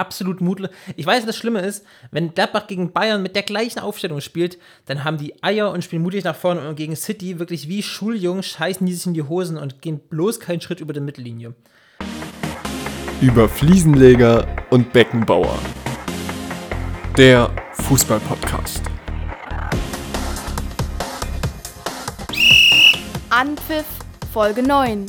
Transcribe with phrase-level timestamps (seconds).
[0.00, 0.70] absolut mutlos.
[0.96, 5.04] Ich weiß, das Schlimme ist, wenn Gladbach gegen Bayern mit der gleichen Aufstellung spielt, dann
[5.04, 8.86] haben die Eier und spielen mutig nach vorne und gegen City wirklich wie Schuljungen scheißen
[8.86, 11.54] die sich in die Hosen und gehen bloß keinen Schritt über die Mittellinie.
[13.20, 15.58] Über Fliesenleger und Beckenbauer.
[17.18, 18.82] Der Fußball-Podcast.
[23.28, 23.84] Anpfiff
[24.32, 25.06] Folge 9.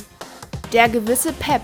[0.72, 1.62] Der gewisse Pep.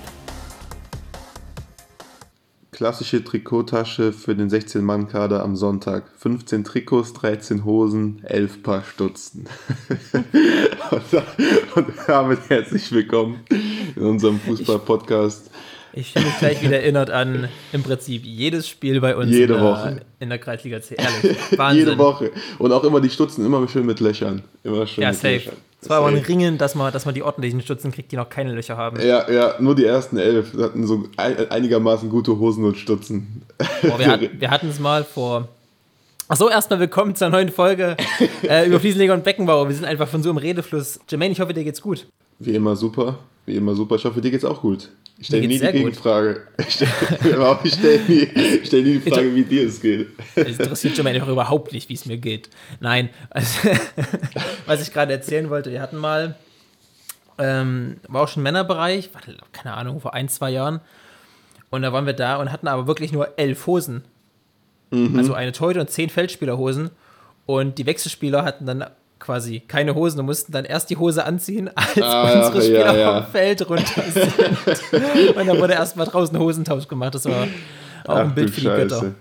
[2.78, 6.04] Klassische Trikottasche für den 16-Mann-Kader am Sonntag.
[6.16, 9.48] 15 Trikots, 13 Hosen, 11 Paar Stutzen.
[11.74, 13.40] und, damit herzlich willkommen
[13.96, 15.50] in unserem Fußball-Podcast.
[15.92, 19.60] Ich fühle mich gleich wieder erinnert an im Prinzip jedes Spiel bei uns Jede in,
[19.60, 20.00] der, Woche.
[20.20, 20.94] in der Kreisliga C.
[20.94, 21.84] Ehrlich, Wahnsinn.
[21.84, 22.30] Jede Woche.
[22.60, 24.44] Und auch immer die Stutzen, immer schön mit Löchern.
[24.62, 25.34] Immer schön Ja, mit safe.
[25.34, 25.56] Löchern.
[25.80, 26.16] Es war aber ein.
[26.16, 29.00] Ringen, dass man, dass man die ordentlichen Stutzen kriegt, die noch keine Löcher haben.
[29.00, 33.42] Ja, ja, nur die ersten elf hatten so ein, einigermaßen gute Hosen und Stutzen.
[33.82, 35.48] Boah, wir, hatten, wir hatten es mal vor.
[36.26, 37.96] Achso, erstmal willkommen zur neuen Folge
[38.42, 39.68] äh, über Fliesenleger und Beckenbauer.
[39.68, 41.00] Wir sind einfach von so im Redefluss.
[41.08, 42.06] Jermaine, ich hoffe, dir geht's gut.
[42.38, 43.96] Wie immer super, wie immer super.
[43.96, 44.90] Ich hoffe, dir geht's auch gut.
[45.18, 45.66] Ich stelle nie die.
[45.66, 46.46] Gegenfrage.
[46.58, 46.90] Ich stelle
[47.64, 48.28] stell nie,
[48.64, 50.08] stell nie die Frage, wie dir es geht.
[50.36, 52.48] Es interessiert Jermaine einfach überhaupt nicht, wie es mir geht.
[52.80, 53.68] Nein, also,
[54.66, 56.36] was ich gerade erzählen wollte, wir hatten mal,
[57.38, 60.80] ähm, war auch schon Männerbereich, warte, keine Ahnung, vor ein, zwei Jahren.
[61.70, 64.04] Und da waren wir da und hatten aber wirklich nur elf Hosen.
[64.90, 66.90] Also eine Torhüter und zehn Feldspielerhosen.
[67.44, 68.84] Und die Wechselspieler hatten dann
[69.28, 72.96] quasi keine Hosen und mussten dann erst die Hose anziehen, als Ach, unsere Spieler ja,
[72.96, 73.22] ja.
[73.22, 75.36] vom Feld runter sind.
[75.36, 77.14] und dann wurde erstmal draußen Hosentausch gemacht.
[77.14, 77.46] Das war
[78.06, 79.14] auch ein Ach, Bild du für die Götter.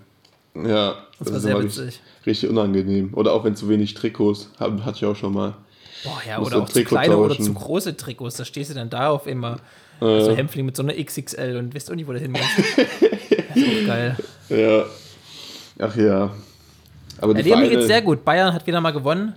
[0.55, 1.99] Ja, das, war ist sehr witzig.
[2.25, 3.13] Richtig, unangenehm.
[3.15, 5.55] Oder auch wenn zu wenig Trikots, hab, hatte ich auch schon mal.
[6.05, 7.43] Boah, ja, oder auch zu kleine oder tauschen.
[7.43, 8.37] zu große Trikots.
[8.37, 9.57] Da stehst du dann da auf immer.
[9.99, 12.45] So Hämpfling mit so einer XXL und weißt auch nicht, wo du hin musst.
[13.49, 14.15] Das ist auch geil.
[14.49, 14.85] Ja.
[15.79, 16.31] Ach ja.
[17.19, 18.23] Aber die Ja, dem geht's sehr gut.
[18.23, 19.33] Bayern hat wieder mal gewonnen.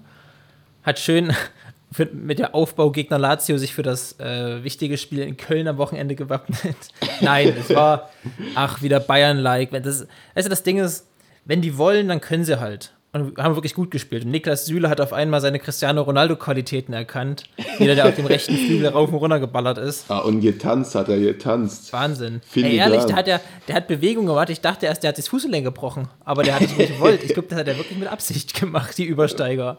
[0.83, 1.33] Hat schön
[1.93, 6.15] für, mit der Aufbaugegner Lazio sich für das äh, wichtige Spiel in Köln am Wochenende
[6.15, 6.77] gewappnet.
[7.21, 8.11] Nein, es war,
[8.55, 9.73] ach, wieder Bayern-like.
[9.75, 11.07] Also das Ding ist,
[11.45, 12.93] wenn die wollen, dann können sie halt.
[13.13, 14.25] Und haben wirklich gut gespielt.
[14.25, 17.43] Und Niklas Süle hat auf einmal seine Cristiano Ronaldo-Qualitäten erkannt.
[17.81, 20.09] Jeder, der auf dem rechten Flügel rauf und runter geballert ist.
[20.09, 21.93] Ah, und getanzt hat er, getanzt.
[21.93, 22.41] Wahnsinn.
[22.55, 24.49] Ey, ehrlich, der hat, ja, der hat Bewegung gemacht.
[24.51, 26.07] Ich dachte erst, der hat das Fußgelenk gebrochen.
[26.25, 27.25] Aber der hat es nicht gewollt.
[27.25, 29.79] Ich glaube, das hat er wirklich mit Absicht gemacht, die Übersteiger.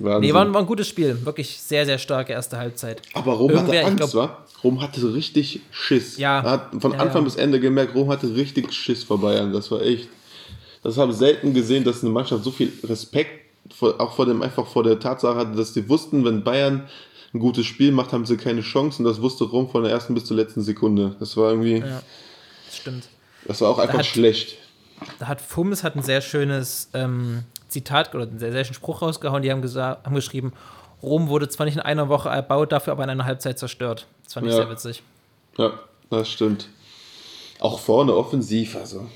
[0.00, 0.20] Wahnsinn.
[0.20, 1.18] Nee, war, ein- war ein gutes Spiel.
[1.24, 3.02] Wirklich sehr, sehr starke erste Halbzeit.
[3.14, 4.38] Aber Rom Irgendwer, hatte Angst, glaub- wa?
[4.64, 6.18] Rom hatte richtig Schiss.
[6.18, 6.40] Ja.
[6.40, 7.24] Er hat von Ja, Anfang ja.
[7.26, 9.52] bis Ende gemerkt, Rom hatte richtig Schiss vor Bayern.
[9.52, 10.08] Das war echt.
[10.82, 13.30] Das habe ich selten gesehen, dass eine Mannschaft so viel Respekt
[13.74, 16.88] vor, auch vor dem einfach vor der Tatsache hatte, dass sie wussten, wenn Bayern
[17.34, 20.14] ein gutes Spiel macht, haben sie keine Chance und das wusste Rom von der ersten
[20.14, 21.14] bis zur letzten Sekunde.
[21.20, 22.02] Das war irgendwie, Ja,
[22.66, 23.04] das stimmt.
[23.44, 24.56] das war auch einfach hat- schlecht.
[25.18, 29.02] Da hat Fums hat ein sehr schönes ähm, Zitat oder einen sehr, sehr schönen Spruch
[29.02, 29.42] rausgehauen.
[29.42, 30.52] Die haben, haben geschrieben,
[31.02, 34.06] Rom wurde zwar nicht in einer Woche erbaut, dafür aber in einer Halbzeit zerstört.
[34.24, 34.58] Das fand ich Ja.
[34.58, 35.02] sehr witzig.
[35.56, 35.72] Ja,
[36.10, 36.68] das stimmt.
[37.60, 39.06] Auch vorne offensiv, also.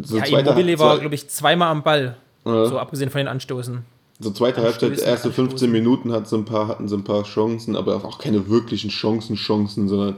[0.00, 2.16] So Ja, zweite- Immobile war, glaube ich, zweimal am Ball.
[2.44, 2.66] Ja.
[2.66, 3.84] So abgesehen von den Anstoßen.
[4.22, 5.72] So zweite Halbzeit, erste am 15 Stoßen.
[5.72, 9.36] Minuten hat so ein paar, hatten sie ein paar Chancen, aber auch keine wirklichen Chancen,
[9.36, 10.16] Chancen, sondern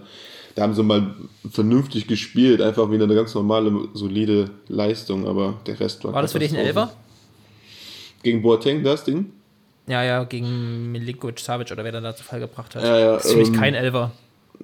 [0.57, 1.15] da haben sie mal
[1.51, 6.33] vernünftig gespielt, einfach wieder eine ganz normale, solide Leistung, aber der Rest war War das
[6.33, 6.57] für dich ein.
[6.59, 6.93] Elfer?
[8.23, 9.33] Gegen Boateng das Ding?
[9.87, 12.85] Ja, ja, gegen Milinkovic Savic oder wer dann da zu Fall gebracht hat.
[12.85, 14.13] Ja, ja, das ist für mich ähm, kein Elfer.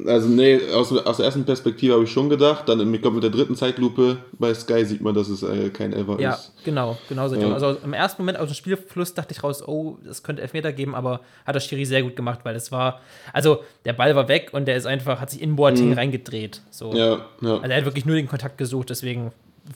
[0.06, 3.24] Also nee, aus, aus der ersten Perspektive habe ich schon gedacht, dann ich glaube mit
[3.24, 6.52] der dritten Zeitlupe bei Sky sieht man, dass es äh, kein Elfer Ja, ist.
[6.64, 7.34] genau, genau so.
[7.34, 7.52] Ja.
[7.52, 10.94] Also im ersten Moment aus dem Spielfluss dachte ich raus, oh, das könnte Elfmeter geben,
[10.94, 13.00] aber hat der Schiri sehr gut gemacht, weil es war,
[13.32, 16.60] also der Ball war weg und der ist einfach, hat sich in Boateng reingedreht.
[16.70, 16.92] So.
[16.92, 16.96] Mhm.
[16.96, 17.54] Ja, ja.
[17.56, 19.32] Also er hat wirklich nur den Kontakt gesucht, deswegen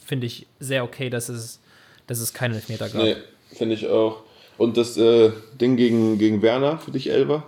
[0.06, 1.59] finde ich sehr okay, dass es,
[2.06, 3.03] dass es keinen Elfmeter gab.
[3.03, 3.16] Nee,
[3.56, 4.22] finde ich auch.
[4.58, 7.44] Und das äh, Ding gegen, gegen Werner für dich Elfer?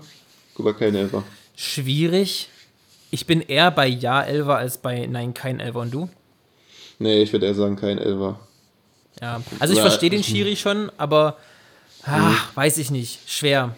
[0.57, 1.23] War kein Elfer.
[1.57, 2.49] Schwierig.
[3.11, 5.81] Ich bin eher bei Ja Elfer als bei Nein, kein Elfer.
[5.81, 6.09] Und du?
[6.99, 8.39] Nee, ich würde eher sagen, kein Elfer.
[9.21, 9.41] Ja.
[9.61, 11.37] Also ich Ja, verstehe den Schiri schon, aber
[12.05, 13.21] ach, weiß ich nicht.
[13.31, 13.77] Schwer.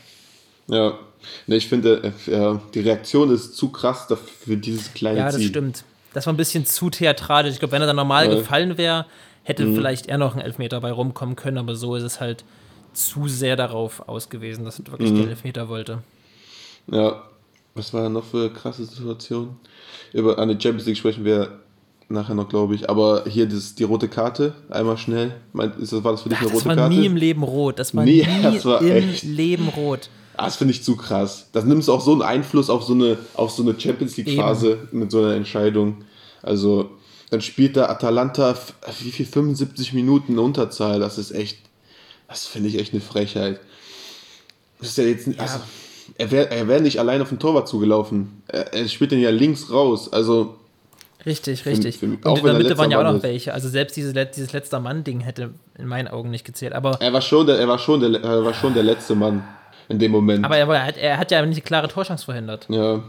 [0.69, 0.99] Ja,
[1.47, 5.37] nee, ich finde, äh, die Reaktion ist zu krass dafür für dieses kleine Ja, das
[5.37, 5.49] Ziel.
[5.49, 5.85] stimmt.
[6.15, 7.53] Das war ein bisschen zu theatralisch.
[7.55, 8.35] Ich glaube, wenn er dann normal Ja.
[8.35, 8.39] Mhm.
[8.39, 9.07] gefallen wäre,
[9.47, 12.45] hätte vielleicht eher noch ein Elfmeter bei rumkommen können, aber so ist es halt
[12.93, 15.17] zu sehr darauf ausgewiesen, dass er wirklich Mhm.
[15.17, 15.99] den Elfmeter wollte.
[16.91, 17.23] Ja,
[17.75, 19.57] was war noch für krasse Situation?
[20.13, 21.61] Über eine Champions League sprechen wir
[22.09, 22.89] nachher noch, glaube ich.
[22.89, 25.35] Aber hier das, die rote Karte, einmal schnell.
[25.81, 26.95] Ist das, war das für dich eine Das rote war Karte?
[26.95, 27.79] nie im Leben rot.
[27.79, 30.09] Das war Nie, nie, das war im echt- Leben rot.
[30.39, 31.49] Ah, das finde ich zu krass.
[31.53, 35.11] Das nimmt auch so einen Einfluss auf so eine, auf so eine Champions League-Phase mit
[35.11, 36.05] so einer Entscheidung.
[36.43, 36.91] Also,
[37.31, 38.55] Dann spielt da Atalanta,
[39.01, 41.01] wie viel, 75 Minuten in Unterzahl.
[41.01, 41.59] Das ist echt,
[42.29, 43.61] das finde ich echt eine Frechheit.
[44.79, 45.59] Das ist ja jetzt, nicht- also,
[46.19, 48.43] er wäre er wär nicht allein auf den Torwart zugelaufen.
[48.47, 50.13] Er, er spielt den ja links raus.
[50.13, 50.57] Also,
[51.25, 51.99] Richtig, richtig.
[51.99, 53.23] für mich- und in der er Mitte waren ja auch noch ist.
[53.25, 53.53] welche.
[53.53, 56.73] Also selbst dieses, dieses letzter Mann-Ding hätte in meinen Augen nicht gezählt.
[56.73, 59.43] Aber, er war schon der, er war schon der, er war schon der letzte Mann
[59.89, 60.45] in dem Moment.
[60.45, 62.67] aber er, war, er, hat, er hat ja nicht eine klare Torchance verhindert.
[62.69, 63.03] ja,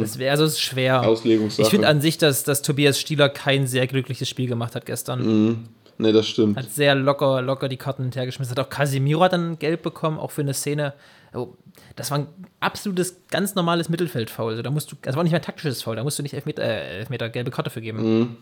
[0.00, 1.02] Das wäre also ist schwer.
[1.02, 1.62] Auslegungssache.
[1.62, 5.68] Ich finde an sich, dass, dass Tobias Stieler kein sehr glückliches Spiel gemacht hat gestern.
[5.98, 6.56] Ne, das stimmt.
[6.56, 8.56] Hat sehr locker, locker die Karten hinterhergeschmissen.
[8.56, 10.94] Hat auch Casemiro hat dann gelb bekommen, auch für eine Szene.
[11.34, 11.48] Oh,
[11.96, 12.26] das war ein
[12.60, 14.52] absolutes, ganz normales Mittelfeldfoul.
[14.52, 16.62] Also da musst du, das war nicht mehr taktisches Foul, da musst du nicht Elfmeter,
[16.62, 18.36] äh, Elfmeter gelbe Karte für geben.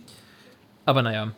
[0.84, 1.32] Aber naja,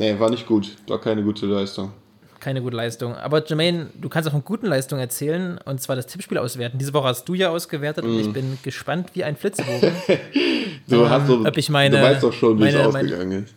[0.00, 0.76] Nee, war nicht gut.
[0.86, 1.92] War keine gute Leistung.
[2.40, 3.14] Keine gute Leistung.
[3.14, 6.78] Aber Jermaine, du kannst auch von guten Leistungen erzählen und zwar das Tippspiel auswerten.
[6.78, 9.92] Diese Woche hast du ja ausgewertet und ich bin gespannt wie ein Flitzebogen.
[10.88, 13.44] Du, hast so, Ähm, ob ich meine- du weißt doch schon, wie es meine- ausgegangen
[13.44, 13.54] ist.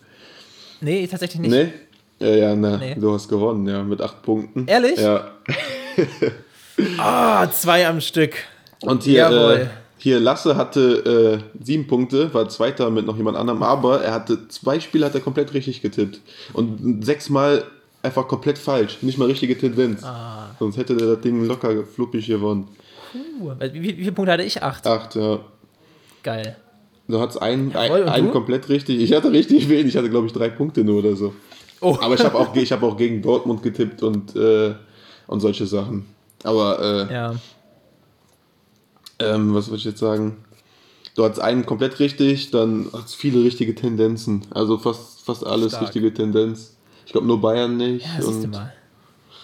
[0.81, 1.51] nee, tatsächlich nicht.
[1.51, 1.71] Nee?
[2.19, 2.95] Ja, ja, na, Nee.
[2.99, 4.67] du hast gewonnen, ja, mit acht Punkten.
[4.67, 4.99] Ehrlich?
[4.99, 5.31] Ja.
[6.97, 8.35] Ah, zwei am Stück.
[8.81, 9.65] Und hier, äh,
[9.97, 14.47] hier Lasse hatte äh, sieben Punkte, war Zweiter mit noch jemand anderem, aber er hatte
[14.47, 16.19] zwei Spiele hat er komplett richtig getippt.
[16.53, 17.63] Und sechsmal
[18.03, 18.99] einfach komplett falsch.
[19.01, 20.03] Nicht mal richtige Tendenz.
[20.03, 20.51] Ah.
[20.59, 22.67] Sonst hätte der das Ding locker fluppig gewonnen.
[23.39, 24.61] Uh, wie, wie, viele Punkte hatte ich?
[24.61, 24.85] Acht.
[24.85, 25.39] Acht, ja.
[26.21, 26.57] Geil.
[27.07, 29.01] Du hattest einen, Jawohl, ein, einen komplett richtig.
[29.01, 29.87] Ich hatte richtig wenig.
[29.87, 31.33] Ich hatte, glaube ich, drei Punkte nur oder so.
[31.81, 31.97] Oh.
[32.01, 34.73] Aber ich habe auch, ich hab auch gegen Dortmund getippt und, äh,
[35.27, 36.05] und solche Sachen.
[36.43, 36.79] Aber
[37.09, 37.35] äh, Ja.
[39.19, 40.37] ähm, was wollte ich jetzt sagen?
[41.15, 44.45] Du hattest einen komplett richtig, dann hattest viele richtige Tendenzen.
[44.51, 45.83] Also fast, fast alles Stark.
[45.83, 46.72] richtige Tendenz.
[47.05, 48.05] Ich glaube nur Bayern nicht.
[48.05, 48.73] Ja, siehst du und, mal.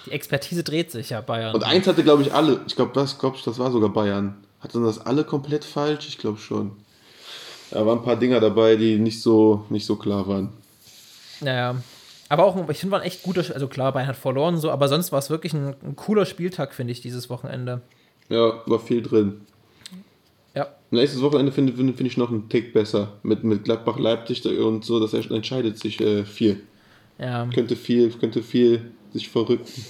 [0.06, 1.54] Die Expertise dreht sich ja, Bayern.
[1.54, 2.62] und eins hatte, glaube ich, alle.
[2.68, 4.36] Ich glaube, das, glaub ich, das war sogar Bayern.
[4.62, 6.08] Hatten das alle komplett falsch?
[6.08, 6.72] Ich glaube schon.
[7.72, 10.50] Da waren ein paar Dinger dabei, die nicht so, nicht so klar waren.
[11.42, 11.76] Naja.
[12.28, 14.88] Aber auch, ich finde, war ein echt guter, also klar, Bayern hat verloren, so, aber
[14.88, 17.82] sonst war es wirklich ein, ein cooler Spieltag, finde ich, dieses Wochenende.
[18.30, 19.42] Ja, war viel drin.
[20.54, 20.68] Ja.
[20.92, 23.14] Nächstes Wochenende finde finde- finde ich noch einen Tick besser.
[23.24, 26.62] Mit, mit Gladbach, Leipzig und so, das entscheidet sich äh, viel.
[27.20, 27.48] Ja.
[27.54, 29.86] Könnte viel, könnte viel sich verrückten.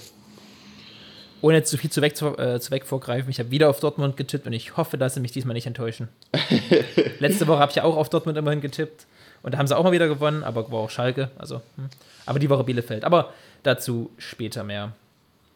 [1.42, 3.80] Ohne jetzt zu viel zu weg, zu, äh, zu weg vorgreifen, ich habe wieder auf
[3.80, 6.08] Dortmund getippt und ich hoffe, dass sie mich diesmal nicht enttäuschen.
[7.18, 9.06] Letzte Woche habe ich ja auch auf Dortmund immerhin getippt
[9.42, 11.62] und da haben sie auch mal wieder gewonnen, aber war auch Schalke, also.
[11.76, 11.88] Hm.
[12.26, 13.04] Aber die Woche Bielefeld.
[13.04, 13.32] Aber
[13.62, 14.92] dazu später mehr.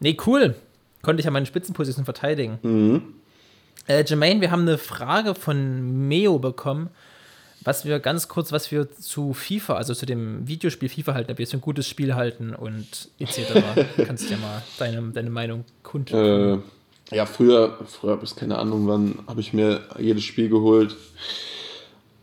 [0.01, 0.55] Nee, cool.
[1.03, 2.59] Konnte ich ja meine Spitzenposition verteidigen.
[3.87, 6.89] Äh, Jermaine, wir haben eine Frage von Meo bekommen,
[7.65, 11.39] was wir ganz kurz, was wir zu FIFA, also zu dem Videospiel FIFA halten, ob
[11.39, 13.41] wir es für ein gutes Spiel halten und etc.
[14.07, 16.63] Kannst ja mal deine, deine Meinung kundtun.
[17.11, 20.97] Äh, ja, früher, früher bis keine Ahnung wann, habe ich mir jedes Spiel geholt.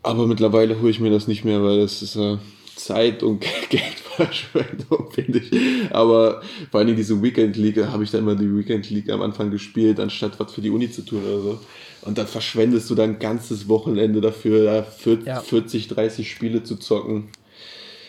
[0.02, 2.38] Aber mittlerweile hole ich mir das nicht mehr, weil das ist äh,
[2.76, 5.50] Zeit und Geldverschwendung, finde ich.
[5.94, 9.22] Aber vor allem diese Weekend League, da habe ich dann immer die Weekend League am
[9.22, 11.60] Anfang gespielt, anstatt was für die Uni zu tun oder so.
[12.02, 15.40] Und dann verschwendest du dein ganzes Wochenende dafür, da vier- Ja.
[15.40, 17.28] 40, 30 Spiele zu zocken.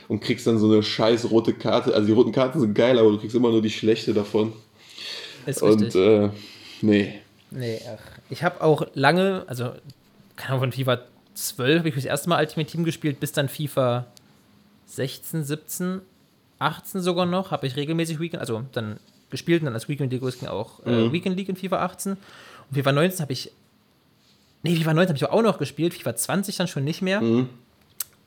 [0.09, 1.93] Und kriegst dann so eine scheiß rote Karte.
[1.93, 4.51] Also die roten Karten sind geil, aber du kriegst immer nur die schlechte davon.
[5.45, 6.01] Ist Und richtig.
[6.01, 6.29] äh,
[6.81, 7.13] nee.
[7.51, 8.01] nee, ach.
[8.29, 9.71] Ich habe auch lange, also
[10.35, 10.99] keine Ahnung, von FIFA
[11.35, 14.05] 12 habe ich das erste Mal Ultimate Team gespielt, bis dann FIFA
[14.85, 16.01] 16, 17,
[16.59, 18.99] 18 sogar noch, habe ich regelmäßig Weekend, also dann
[19.29, 22.11] gespielt und dann als Weekend League ging auch äh, Weekend League in FIFA 18.
[22.13, 22.19] Und
[22.73, 23.51] FIFA 19 habe ich,
[24.61, 27.21] nee, FIFA 19 habe ich auch noch gespielt, FIFA 20 dann schon nicht mehr.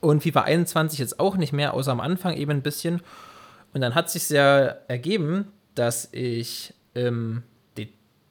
[0.01, 3.01] Und FIFA 21 jetzt auch nicht mehr, außer am Anfang eben ein bisschen.
[3.73, 7.56] Und dann hat sich ja ergeben, dass ich ähm, die,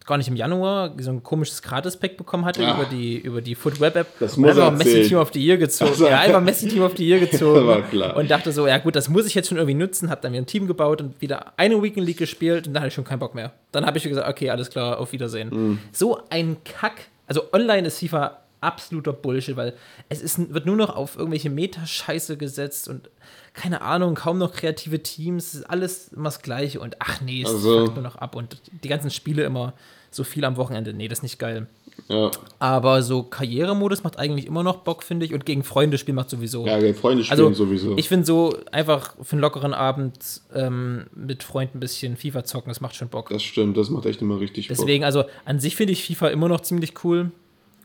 [0.05, 2.75] gar nicht im Januar so ein komisches Gratis-Pack bekommen hatte Ah.
[2.75, 4.07] über die, über die Foot Web App.
[4.19, 5.03] Das muss einfach Messi.
[5.07, 5.91] Team of the Year gezogen.
[5.91, 7.83] Also- Ja, einfach Messi Team of the Year gezogen.
[8.15, 10.09] Und dachte so, ja gut, das muss ich jetzt schon irgendwie nutzen.
[10.09, 12.89] Hab dann wieder ein Team gebaut und wieder eine Weekend League gespielt und dann hatte
[12.89, 13.51] ich schon keinen Bock mehr.
[13.71, 15.49] Dann habe ich gesagt, okay, alles klar, auf Wiedersehen.
[15.49, 15.79] Mhm.
[15.91, 17.07] So ein Kack.
[17.27, 19.73] Also online ist FIFA absoluter Bullshit, weil
[20.09, 23.09] es ist, wird nur noch auf irgendwelche Meta-Scheiße gesetzt und
[23.53, 27.85] keine Ahnung, kaum noch kreative Teams, alles immer das Gleiche und ach nee, es Also-
[27.85, 29.73] fuckt nur noch ab und die ganzen Spiele immer
[30.11, 31.67] so viel am Wochenende, nee, das ist nicht geil.
[32.09, 32.29] Ja,
[32.59, 36.29] Aber so Karrieremodus macht eigentlich immer noch Bock, finde ich, und gegen Freunde spielen macht
[36.29, 36.65] sowieso.
[36.67, 37.97] ja Freunde spielen Also, sowieso.
[37.97, 42.69] ich finde so einfach für einen lockeren Abend ähm, mit Freunden ein bisschen FIFA zocken,
[42.69, 43.29] das macht schon Bock.
[43.29, 44.77] das stimmt, das macht echt immer richtig Bock.
[44.77, 47.31] Deswegen, also an sich finde ich FIFA immer noch ziemlich cool.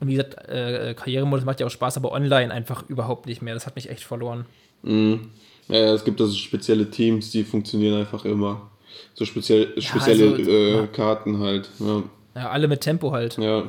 [0.00, 3.54] Und wie gesagt, äh, Karrieremodus macht ja auch Spaß, aber online einfach überhaupt nicht mehr.
[3.54, 4.46] Das hat mich echt verloren.
[4.82, 5.18] Ja,
[5.68, 8.70] ja, es gibt also spezielle Teams, die funktionieren einfach immer.
[9.14, 10.86] So speziell, spezielle also, äh, ja.
[10.86, 11.68] Karten halt.
[11.78, 12.02] Ja,
[12.34, 13.36] Ja, alle mit Tempo halt.
[13.36, 13.64] ja.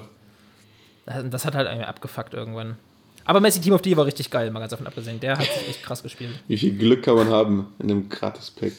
[1.30, 2.78] Das hat halt irgendwie abgefuckt irgendwann.
[3.26, 5.20] Aber Messi Team of the Year war richtig geil, mal ganz davon abgesehen.
[5.20, 6.32] Der hat sich echt krass gespielt.
[6.48, 8.72] Wie viel Glück kann man haben in einem Gratis-Pack?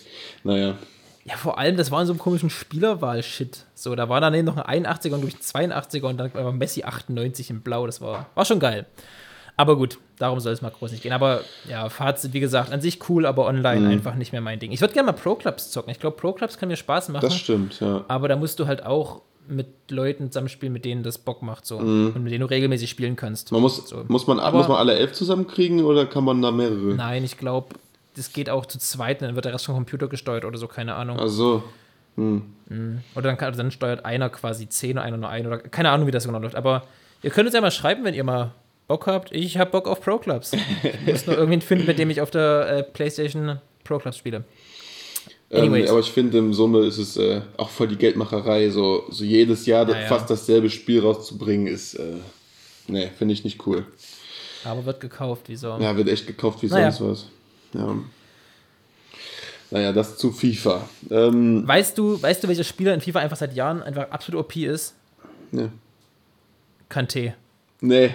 [0.44, 0.78] Naja.
[1.24, 3.64] Ja, vor allem, das war in so einem komischen Spielerwahl-Shit.
[3.74, 6.82] So, da war daneben noch ein 81er und durch ein 82er und dann war Messi
[6.82, 7.86] 98 in Blau.
[7.86, 8.86] Das war, war schon geil.
[9.56, 11.12] Aber gut, darum soll es mal groß nicht gehen.
[11.12, 14.72] Aber ja, Fazit, wie gesagt, an sich cool, aber online einfach nicht mehr mein Ding.
[14.72, 15.90] Ich würde gerne mal Pro-Clubs zocken.
[15.92, 17.22] Ich glaube, Pro-Clubs kann mir Spaß machen.
[17.22, 18.04] Das stimmt, ja.
[18.08, 21.76] Aber da musst du halt auch mit Leuten zusammenspielen, mit denen das Bock macht so
[21.78, 23.52] und mit denen du regelmäßig spielen kannst.
[23.52, 24.04] Man muss, So.
[24.08, 26.94] muss, man, Aber- muss man alle elf zusammenkriegen oder kann man da mehrere?
[26.94, 27.74] Nein, ich glaube,
[28.16, 30.94] das geht auch zu zweit, dann wird der Rest vom Computer gesteuert oder so, keine
[30.94, 31.18] Ahnung.
[31.18, 31.62] Also,
[32.16, 32.42] Oder
[33.22, 36.10] dann, kann, dann steuert einer quasi 10 und einer nur ein oder keine Ahnung, wie
[36.10, 36.54] das genau läuft.
[36.56, 36.86] Aber
[37.22, 38.52] ihr könnt uns ja mal schreiben, wenn ihr mal
[38.88, 39.32] Bock habt.
[39.32, 40.52] Ich habe Bock auf Pro Clubs.
[40.52, 44.44] Ich muss nur irgendwen finden, mit dem ich auf der äh, PlayStation Pro Clubs spiele.
[45.50, 48.68] ähm, aber ich finde, im Summe ist es äh, auch voll die Geldmacherei.
[48.70, 50.06] So, so jedes Jahr Ja, ja.
[50.06, 52.16] fast dasselbe Spiel rauszubringen, ist, äh,
[52.88, 53.86] nee, finde ich nicht cool.
[54.64, 55.78] Aber wird gekauft, wieso?
[55.78, 56.92] Ja, wird echt gekauft wie Naja.
[56.92, 57.30] sonst was.
[57.74, 57.96] Ja.
[59.70, 60.86] Naja, das zu FIFA.
[61.10, 64.56] Ähm, Weißt du, weißt du, welcher Spieler in FIFA einfach seit Jahren einfach absolut OP
[64.56, 64.94] ist?
[65.50, 65.70] ne.
[66.90, 67.32] Kanté.
[67.80, 68.14] Nee,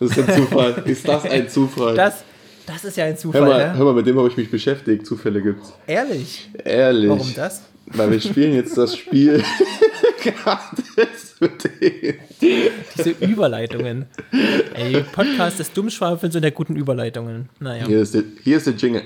[0.00, 0.82] das ist ein Zufall.
[0.86, 1.94] ist das ein Zufall?
[1.94, 2.24] Das,
[2.66, 3.76] das ist ja ein hör, Zufall, mal, ne?
[3.76, 5.06] hör mal, mit dem habe ich mich beschäftigt.
[5.06, 5.74] Zufälle gibt's.
[5.86, 6.48] Ehrlich.
[6.64, 7.10] Ehrlich.
[7.10, 7.62] Warum das?
[7.86, 9.44] Weil wir spielen jetzt das Spiel
[11.40, 12.14] mit dem.
[12.96, 14.06] Diese Überleitungen.
[14.74, 17.48] Ey, Podcast des Dummschwafelns und der guten Überleitungen.
[17.60, 17.86] Naja.
[17.86, 19.02] Hier ist der, hier ist der Jingle.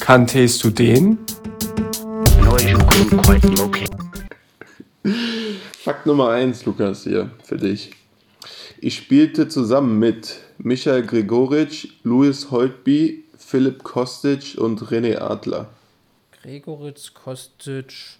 [0.00, 1.18] Kanntest du den?
[5.82, 7.90] Fakt Nummer 1, Lukas, hier für dich.
[8.80, 15.68] Ich spielte zusammen mit Michael Gregoritsch, Louis Holtby, Philipp Kostic und René Adler.
[16.42, 18.18] Gregoritz, Kostic,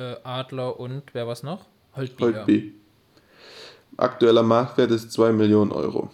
[0.00, 1.66] äh, Adler und wer war's noch?
[1.94, 2.24] Holtby.
[2.24, 2.32] ja.
[2.32, 2.74] Holtby.
[3.96, 6.10] Aktueller Marktwert ist 2 Millionen Euro.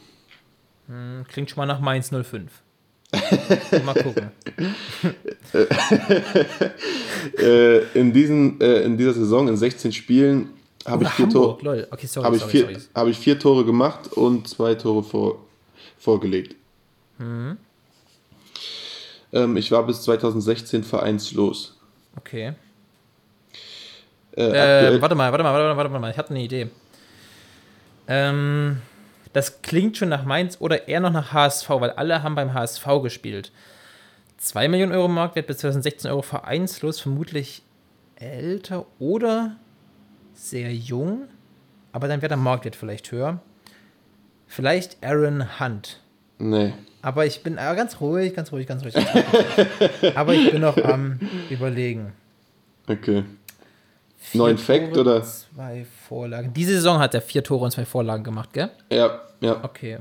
[1.28, 2.50] Klingt schon mal nach Mainz 05.
[3.84, 4.30] mal gucken.
[7.38, 10.50] Äh, in, diesen, äh, in dieser Saison, in 16 Spielen,
[10.84, 11.88] habe ich, vier Hamburg, Tore-.
[11.90, 15.44] Okay, sorry, habe ich, vier, habe ich vier Tore gemacht und zwei Tore vor,
[15.98, 16.54] vorgelegt.
[17.18, 17.56] Mhm.
[19.32, 21.76] Ähm, ich war bis 2016 vereinslos.
[22.16, 22.54] Okay.
[24.36, 26.10] Äh, Äh, warte mal, warte mal, warte mal, warte mal.
[26.10, 26.68] Ich hatte eine Idee.
[28.08, 28.80] Ähm,
[29.32, 32.86] das klingt schon nach Mainz oder eher noch nach HSV, weil alle haben beim HSV
[33.02, 33.52] gespielt.
[34.38, 37.62] 2 Millionen Euro Marktwert bis 2016 Euro vereinslos, vermutlich
[38.16, 39.56] älter oder
[40.34, 41.28] sehr jung.
[41.92, 43.40] Aber dann wäre der Marktwert vielleicht höher.
[44.46, 46.00] Vielleicht Aaron Hunt.
[46.38, 46.72] nee.
[47.02, 48.94] Aber ich bin ganz ruhig, ganz ruhig, ganz ruhig.
[48.94, 49.08] Ganz
[50.02, 50.16] ruhig.
[50.16, 52.12] Aber ich bin noch am Überlegen.
[52.88, 53.22] Okay.
[54.32, 55.22] Neuen Fact, Tore, oder?
[55.22, 56.52] Zwei Vorlagen.
[56.52, 58.70] Diese Saison hat er vier Tore und zwei Vorlagen gemacht, gell?
[58.90, 59.62] Ja, ja.
[59.62, 59.98] Okay.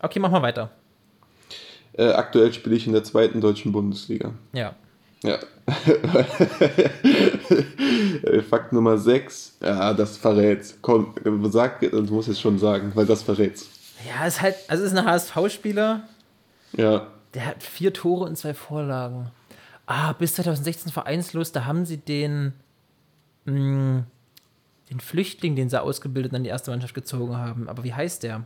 [0.00, 0.70] Okay, mach mal weiter.
[1.92, 4.32] Äh, aktuell spiele ich in der zweiten deutschen Bundesliga.
[4.52, 4.74] Ja.
[5.22, 5.38] Ja.
[8.48, 9.58] Fakt Nummer 6.
[9.62, 10.76] Ja, das verrät's.
[10.80, 11.14] Komm,
[11.50, 13.68] sag, du musst es schon sagen, weil das verrät's.
[14.08, 16.02] Ja, ist halt, also ist ein HSV-Spieler,
[16.72, 17.06] Ja.
[17.34, 19.28] der hat vier Tore und zwei Vorlagen.
[19.86, 22.52] Ah, bis 2016 vereinslos, da haben sie den,
[23.44, 24.04] mh,
[24.90, 27.68] den Flüchtling, den sie ausgebildet und an die erste Mannschaft gezogen haben.
[27.68, 28.44] Aber wie heißt der?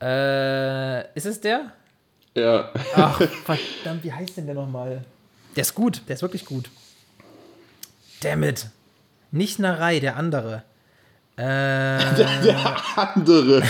[0.00, 1.72] Äh, ist es der?
[2.34, 2.70] Ja.
[2.94, 5.04] Ach, verdammt, wie heißt denn der nochmal?
[5.56, 6.70] Der ist gut, der ist wirklich gut.
[8.20, 8.66] Dammit.
[9.30, 10.62] Nicht Narei, der andere.
[11.38, 11.42] Äh,
[12.96, 13.62] Andere.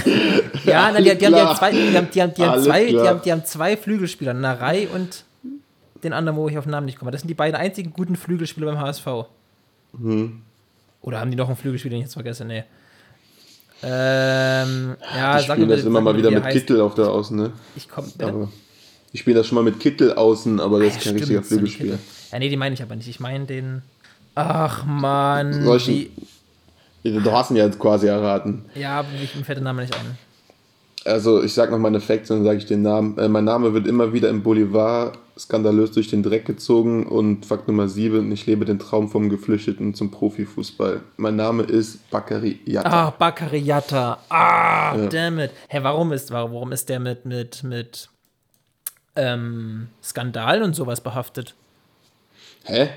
[0.64, 1.56] ja, na, die, die, haben, die, haben klar.
[1.56, 3.06] zwei, die, haben, die, haben, die, haben Alles zwei, die, klar.
[3.08, 5.24] haben, die haben zwei Flügelspieler, Narei und
[6.02, 7.10] den anderen, wo ich auf den Namen nicht komme.
[7.10, 9.06] Das sind die beiden einzigen guten Flügelspieler beim HSV.
[9.98, 10.42] Mhm.
[11.02, 12.44] Oder haben die noch einen Flügelspieler, den ich jetzt vergesse?
[12.44, 12.64] Nee.
[13.82, 17.52] Ähm, ja, Die spielen das immer mal wieder mit Kittel auf der Außen, ne?
[17.76, 18.26] Ich komm, bitte?
[18.26, 18.48] Aber
[19.12, 21.42] die spielen das schon mal mit Kittel außen, aber das Ja, ist kein stimmt, richtiger
[21.42, 21.98] Flügelspieler.
[22.32, 23.08] Ja, nee, die meine ich aber nicht.
[23.08, 23.82] Ich meine den.
[24.34, 25.62] Ach man.
[25.64, 26.12] Solchen- Die,
[27.04, 28.64] Du hast ihn ja jetzt quasi erraten.
[28.74, 30.18] ja, aber ich- mir fällt der Name nicht ein.
[31.06, 33.16] Also, ich sag noch meine Facts, dann sage ich den Namen.
[33.18, 37.68] Äh, mein Name wird immer wieder im Bolivar skandalös durch den Dreck gezogen und Fakt
[37.68, 41.00] Nummer 7, ich lebe den Traum vom Geflüchteten zum Profifußball.
[41.18, 42.88] Mein Name ist Bakary Yatta.
[43.08, 44.18] Ah, Bakariata.
[44.30, 45.06] Ah, Ja.
[45.06, 45.50] damn it.
[45.68, 48.08] Hä, warum ist, warum ist der mit, mit, mit
[49.14, 51.54] ähm, Skandalen und sowas behaftet?
[52.64, 52.88] Hä?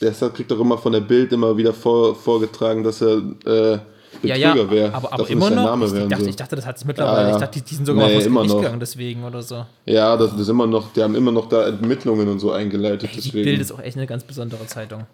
[0.00, 3.78] Der ist- kriegt doch immer von der Bild immer wieder vor, vorgetragen, dass er äh,
[4.22, 4.94] Ja, ja, Betrüger wäre.
[4.94, 5.64] aber, aber immer noch.
[5.64, 6.30] Name ich, dachte, so.
[6.30, 7.22] ich dachte, das hat sich mittlerweile.
[7.22, 7.34] Ja, ja.
[7.36, 9.64] Ich dachte, die, die sind sogar Nee, mal vor gegangen, deswegen oder so.
[9.86, 13.10] Ja, das, ist immer noch, die haben immer noch da Ermittlungen und so eingeleitet.
[13.12, 13.44] Die deswegen.
[13.44, 15.06] Bild ist auch echt eine ganz besondere Zeitung.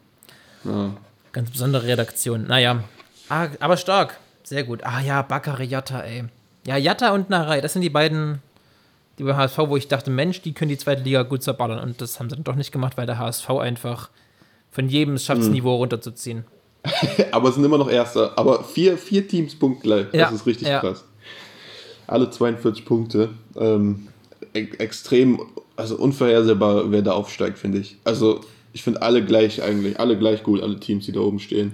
[0.65, 0.91] ja.
[1.33, 2.47] Ganz besondere Redaktion.
[2.47, 2.85] Naja.
[3.29, 4.19] Ah, aber stark.
[4.45, 4.85] Sehr gut.
[4.85, 6.25] Ah ja, Bakary Jatta, ey.
[6.67, 8.41] Ja, Jatta und Narei, das sind die beiden,
[9.19, 11.79] die bei HSV, wo ich dachte, Mensch, die können die zweite Liga gut zerballern.
[11.81, 14.11] Und das haben sie dann doch nicht gemacht, weil der HSV einfach
[14.71, 15.51] von jedem schafft Mhm.
[15.53, 16.45] Niveau runterzuziehen.
[17.31, 18.39] Aber es sind immer noch Erster.
[18.39, 20.07] Aber vier, vier Teams punktgleich.
[20.13, 20.81] Ja, Das ist richtig ja.
[20.81, 21.05] krass.
[22.07, 23.31] Alle 42 Punkte.
[23.57, 24.09] Ähm,
[24.53, 25.41] e extrem,
[25.77, 27.97] also unvorhersehbar, wer da aufsteigt, finde ich.
[28.05, 28.41] Also,
[28.73, 29.99] ich finde alle gleich eigentlich.
[29.99, 31.73] Alle gleich gut, alle Teams, die da oben stehen.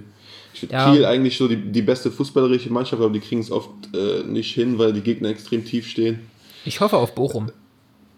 [0.53, 0.91] Ich finde Ja.
[0.91, 4.53] Kiel eigentlich so die, die beste fußballerische Mannschaft, aber die kriegen es oft äh, nicht
[4.53, 6.19] hin, weil die Gegner extrem tief stehen.
[6.65, 7.51] Ich hoffe auf Bochum.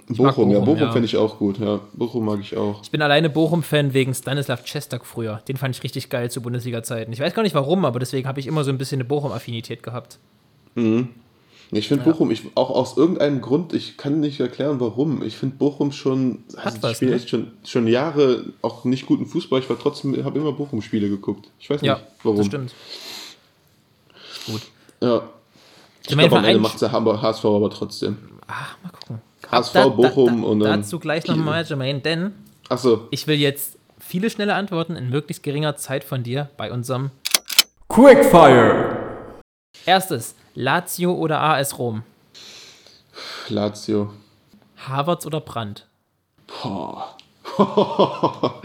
[0.08, 0.92] Mag Bochum, ja, Bochum, Bochum ja.
[0.92, 1.60] finde ich auch gut.
[1.60, 2.82] Ja, Bochum mag ich auch.
[2.84, 5.42] Ich bin alleine Bochum-Fan wegen Stanislav Cestak früher.
[5.48, 7.12] Den fand ich richtig geil zu Bundesliga-Zeiten.
[7.14, 9.84] Ich weiß gar nicht warum, aber deswegen habe ich immer so ein bisschen eine Bochum-Affinität
[9.84, 10.20] gehabt.
[10.76, 15.24] Ich finde Bochum, ich, auch aus irgendeinem Grund, ich kann nicht erklären, warum.
[15.24, 17.18] Ich finde Bochum schon, also was, spielen ne?
[17.18, 19.60] echt schon, schon Jahre auch nicht guten Fußball.
[19.60, 21.50] Ich war trotzdem, habe immer Bochum-Spiele geguckt.
[21.60, 22.38] Ich weiß Ja, nicht, warum.
[22.38, 22.74] das stimmt.
[24.48, 24.62] Gut.
[25.02, 25.24] Ja.
[26.04, 28.18] Ich Ich meine, glaube, am Ende macht der HSV aber trotzdem.
[28.48, 29.22] Ach, mal gucken.
[29.52, 32.34] HSV, Da- da- Bochum da, und dann Dazu gleich nochmal, Jermaine, denn
[32.70, 37.12] Achso, ich will jetzt viele schnelle Antworten in möglichst geringer Zeit von dir bei unserem
[37.90, 38.98] Quickfire.
[39.86, 42.04] erstes Lazio oder AS Rom,
[43.50, 44.12] Lazio.
[44.88, 45.88] Havertz oder Brandt,
[46.48, 47.16] Boah.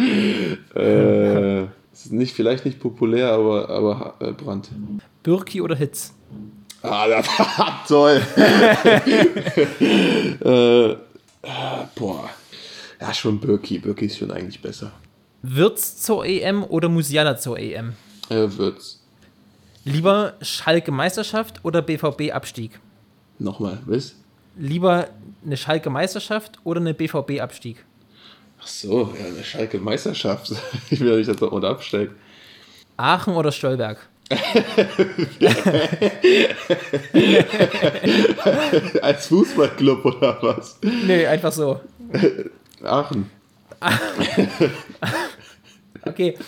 [0.74, 4.70] äh, ist nicht, vielleicht nicht populär, aber, aber äh, Brand.
[5.22, 6.14] Birki oder Hitz,
[6.82, 8.22] Ah, das war toll.
[10.40, 10.96] äh,
[11.94, 12.30] boah.
[13.00, 13.78] Ja, schon Birki.
[13.78, 14.92] Birki ist schon eigentlich besser.
[15.42, 17.94] Wirtz zur EM oder Musiala zur EM,
[18.28, 19.00] Äh, wird's.
[19.84, 22.80] lieber Schalke Meisterschaft oder BVB Abstieg,
[23.38, 24.16] Nochmal, was?
[24.56, 25.08] lieber
[25.46, 27.84] eine Schalke Meisterschaft oder eine BVB Abstieg.
[28.60, 30.52] Ach so, ja, eine Schalke Meisterschaft.
[30.90, 32.12] Ich will nicht, dass er unter absteigt.
[32.96, 34.08] Aachen oder Stolberg?
[39.02, 40.78] Als Fußballclub oder was?
[40.82, 41.80] Nee, einfach so.
[42.82, 43.30] Aachen.
[46.04, 46.38] Okay.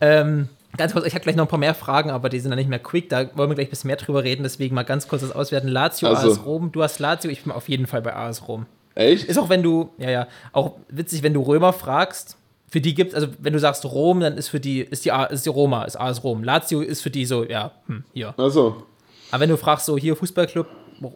[0.00, 2.58] Ähm, ganz kurz, ich habe gleich noch ein paar mehr Fragen, aber die sind dann
[2.58, 3.08] nicht mehr quick.
[3.08, 4.42] Da wollen wir gleich ein bisschen mehr drüber reden.
[4.44, 5.68] Deswegen mal ganz kurz das Auswerten.
[5.68, 6.30] Lazio, Also.
[6.30, 6.70] AS Rom.
[6.70, 8.66] Du hast Lazio, ich bin auf jeden Fall bei AS Rom.
[8.94, 9.24] Echt?
[9.24, 12.36] Ist auch, wenn du, ja, ja, auch witzig, wenn du Römer fragst.
[12.68, 15.24] Für die gibt also wenn du sagst Rom, dann ist für die, ist die, A-
[15.26, 16.42] ist die Roma, ist AS Rom.
[16.42, 18.34] Lazio ist für die so, ja, hm, hier.
[18.36, 18.82] Achso.
[19.30, 20.66] Aber wenn du fragst, so hier Fußballclub,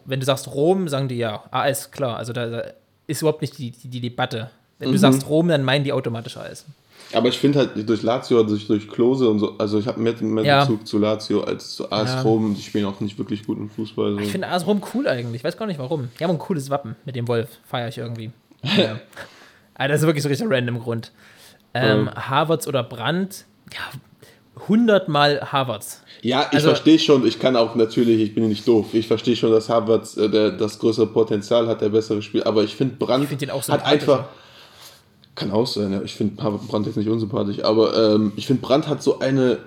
[0.05, 2.17] wenn du sagst Rom, sagen die ja, AS, klar.
[2.17, 2.63] Also da, da
[3.07, 4.49] ist überhaupt nicht die, die, die Debatte.
[4.77, 6.65] Wenn du sagst Rom, dann meinen die automatisch AS.
[7.11, 10.13] Aber ich finde halt durch Lazio, durch, durch Klose und so, also ich habe mehr,
[10.21, 10.59] mehr Ja.
[10.63, 12.21] Bezug zu Lazio als zu AS Ja.
[12.21, 12.53] Rom.
[12.55, 14.13] Die spielen auch nicht wirklich guten Fußball.
[14.13, 14.19] So.
[14.19, 15.37] Ich finde AS Rom cool eigentlich.
[15.41, 16.09] Ich weiß gar nicht warum.
[16.19, 17.49] Die haben ein cooles Wappen mit dem Wolf.
[17.67, 18.31] Feiere ich irgendwie.
[18.63, 18.99] ja.
[19.75, 21.11] Aber das ist wirklich so richtig random Grund.
[21.73, 23.45] Ähm, Harvards oder Brandt?
[23.73, 23.79] Ja,
[24.67, 26.01] hundertmal Harvards.
[26.21, 29.35] Ja, ich Also- verstehe schon, ich kann auch natürlich, ich bin nicht doof, ich verstehe
[29.35, 32.95] schon, dass Harvard äh, der, das größere Potenzial hat, der bessere Spiel, aber ich finde
[32.97, 34.25] Brandt Ich find auch hat einfach,
[35.35, 38.87] kann auch sein, ja, ich finde Brandt jetzt nicht unsympathisch, aber ähm, ich finde Brandt
[38.87, 39.59] hat so eine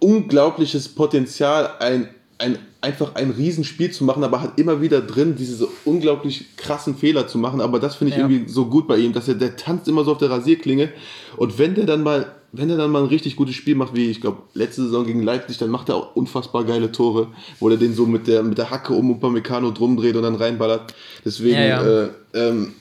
[0.00, 5.68] unglaubliches Potenzial, ein, ein, einfach ein Riesenspiel zu machen, aber hat immer wieder drin, diese
[5.84, 8.26] unglaublich krassen Fehler zu machen, aber das finde ich Ja.
[8.28, 10.90] irgendwie so gut bei ihm, dass er, der tanzt immer so auf der Rasierklinge
[11.36, 14.10] und wenn der dann mal, wenn er dann mal ein richtig gutes Spiel macht, wie
[14.10, 17.28] ich glaube, letzte Saison gegen Leipzig, dann macht er auch unfassbar geile Tore,
[17.60, 20.34] wo er den so mit der, mit der Hacke um Upamecano drum dreht und dann
[20.36, 20.94] reinballert.
[21.24, 22.02] Deswegen, Ja, ja.
[22.04, 22.72] Äh, ähm,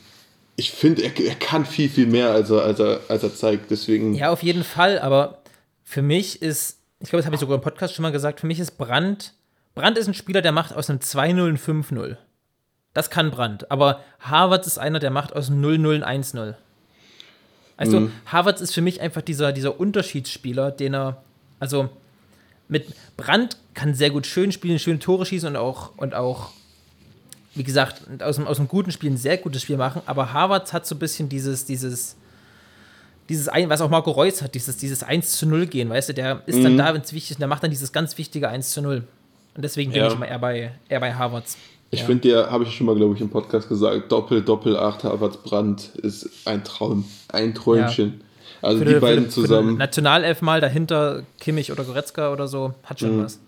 [0.55, 3.69] ich finde, er, er kann viel, viel mehr, als er, als er, als er zeigt.
[3.71, 5.39] Deswegen, Ja, auf jeden Fall, aber
[5.83, 8.47] für mich ist, ich glaube, das habe ich sogar im Podcast schon mal gesagt, für
[8.47, 9.33] mich ist Brandt,
[9.79, 12.17] Brandt ist ein Spieler, der macht aus einem 2-0 ein 5-0.
[12.93, 13.71] Das kann Brandt.
[13.71, 16.55] Aber Harvards ist einer, der macht aus einem 0-0 ein 1-0.
[17.77, 21.23] Weißt du, Harvards ist für mich einfach dieser, dieser Unterschiedsspieler, den er,
[21.61, 21.87] also
[22.67, 26.49] mit Brandt kann sehr gut schön spielen, schöne Tore schießen und auch, und auch
[27.55, 30.73] wie gesagt, aus einem, aus einem guten Spiel ein sehr gutes Spiel machen, aber Harvards
[30.73, 32.17] hat so ein bisschen dieses, dieses,
[33.29, 36.13] dieses ein, was auch Marco Reus hat, dieses, dieses 1 zu 0 gehen, weißt du,
[36.13, 36.63] der ist Mhm.
[36.63, 38.81] dann da, wenn es wichtig ist, und der macht dann dieses ganz wichtige 1 zu
[38.81, 39.07] 0.
[39.55, 40.07] Und deswegen bin Ja.
[40.07, 41.57] ich immer eher bei, eher bei Harvards.
[41.91, 42.05] ich ja.
[42.05, 45.43] finde dir, habe ich schon mal, glaube ich, im Podcast gesagt, Doppel, Doppel, 8, Harvard
[45.43, 48.21] Brandt ist ein Traum, ein Träumchen.
[48.61, 49.77] Also Für die eine- beiden für, zusammen.
[49.77, 53.05] Nationalelf mal dahinter Kimmich oder Goretzka oder so, hat Mhm.
[53.07, 53.39] schon was.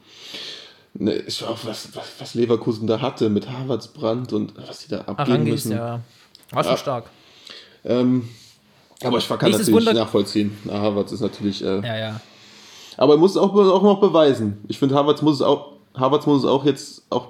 [0.93, 4.89] Ne, ist auch was, was, was Leverkusen da hatte mit Harvards Brand und was sie
[4.89, 5.71] da abgeben Arangis, müssen.
[5.73, 6.01] ja.
[6.51, 6.77] War schon Ja.
[6.77, 7.05] stark.
[7.85, 8.27] Ähm,
[9.03, 10.57] aber ich kann Nächstes natürlich Wunder- nachvollziehen.
[10.65, 11.63] Na, Harvards ist natürlich.
[11.63, 12.21] Äh, Ja, ja.
[12.97, 14.63] Aber er muss es auch, auch noch beweisen.
[14.67, 17.29] Ich finde, Harvards muss es auch, Harvards muss es auch jetzt auch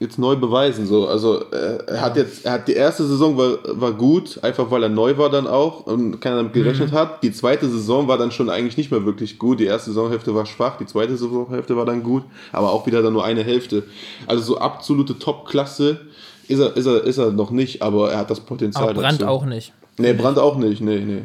[0.00, 0.86] jetzt neu beweisen.
[0.86, 1.08] So.
[1.08, 4.84] Also äh, er hat jetzt, er hat die erste Saison war, war gut, einfach weil
[4.84, 7.22] er neu war dann auch und keiner damit gerechnet hat.
[7.24, 9.58] Die zweite Saison war dann schon eigentlich nicht mehr wirklich gut.
[9.58, 13.12] Die erste Saisonhälfte war schwach, die zweite Saisonhälfte war dann gut, aber auch wieder dann
[13.12, 13.82] nur eine Hälfte.
[14.28, 16.00] Also so absolute Top-Klasse
[16.46, 19.20] ist er, ist, er, ist er noch nicht, aber er hat das Potenzial Aber Brand
[19.20, 19.30] dazu.
[19.30, 19.72] auch nicht.
[19.98, 21.22] Nee, Brand auch nicht, nee, nee.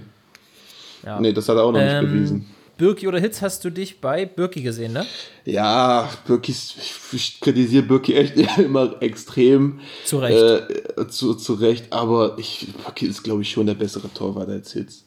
[1.05, 1.19] Ja.
[1.19, 2.45] Nee, das hat er auch noch nicht Ähm, bewiesen.
[2.83, 5.05] Birki oder Hitz hast du dich bei Birki gesehen, ne?
[5.45, 9.79] Ja, Birki, ich, kritisiere Birki echt immer extrem.
[10.03, 10.69] Zu Recht.
[10.97, 14.73] Äh, zu, zu Recht, aber ich, Birki ist, glaube ich, schon der bessere Torwart als
[14.73, 15.05] Hitz.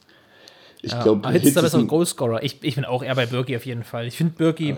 [0.80, 1.02] Ich Ja.
[1.02, 2.42] glaube, Aber Hitz ist der bessere ein, Goalscorer.
[2.42, 4.06] Ich, ich bin auch eher bei Birki auf jeden Fall.
[4.06, 4.74] Ich finde Birki,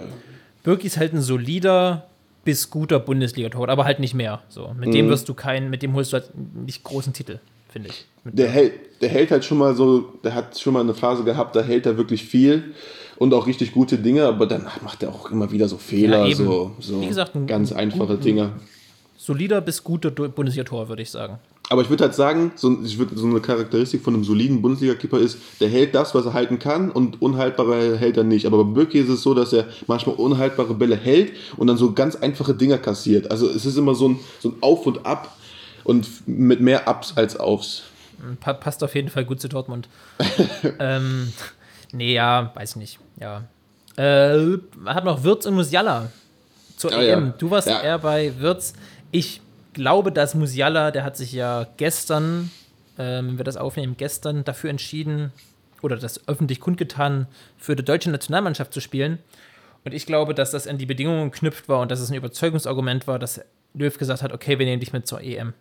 [0.65, 2.09] Birki ist halt ein solider
[2.45, 4.43] bis guter Bundesliga-Torwart, aber halt nicht mehr.
[4.49, 4.93] So, mit Mhm.
[4.93, 7.39] dem wirst du keinen, mit dem holst du halt nicht großen Titel,
[7.79, 8.07] finde ich.
[8.25, 11.57] Der, hält, der hält halt schon mal so, der hat schon mal eine Phase gehabt,
[11.57, 12.75] da hält er wirklich viel
[13.17, 16.35] und auch richtig gute Dinge, aber danach macht er auch immer wieder so Fehler, Ja,
[16.35, 18.53] so, so Wie gesagt, ganz einfache Dinge.
[19.17, 21.38] solider bis guter Bundesliga-Torwart, würde ich sagen.
[21.71, 25.19] Aber ich würde halt sagen, so, ich würd, so eine Charakteristik von einem soliden Bundesliga-Keeper
[25.19, 28.47] ist, der hält das, was er halten kann und unhaltbare hält er nicht.
[28.47, 31.93] Aber bei Birki ist es so, dass er manchmal unhaltbare Bälle hält und dann so
[31.93, 33.31] ganz einfache Dinger kassiert.
[33.31, 35.37] Also es ist immer so ein, so ein Auf und Ab
[35.85, 37.85] und mit mehr Ups als Aufs.
[38.41, 39.88] Pa passt auf jeden Fall gut zu Dortmund.
[40.81, 41.33] ähm,
[41.93, 42.99] nee, ja, weiß nicht.
[43.21, 43.45] Ja.
[43.97, 46.11] Äh, hat noch Wirtz und Musiala
[46.77, 47.27] zur Ah, EM.
[47.27, 47.35] ja.
[47.38, 47.81] Du warst Ja.
[47.81, 48.75] eher bei Wirtz.
[49.11, 49.41] Ich
[49.73, 52.51] glaube, dass Musiala, der hat sich ja gestern,
[52.99, 55.33] ähm, wenn wir das aufnehmen, gestern dafür entschieden
[55.83, 59.19] oder das öffentlich kundgetan, für die deutsche Nationalmannschaft zu spielen.
[59.85, 63.07] Und ich glaube, dass das an die Bedingungen geknüpft war und dass es ein Überzeugungsargument
[63.07, 63.41] war, dass
[63.75, 65.55] Löw gesagt hat, okay, wir nehmen dich mit zur EM.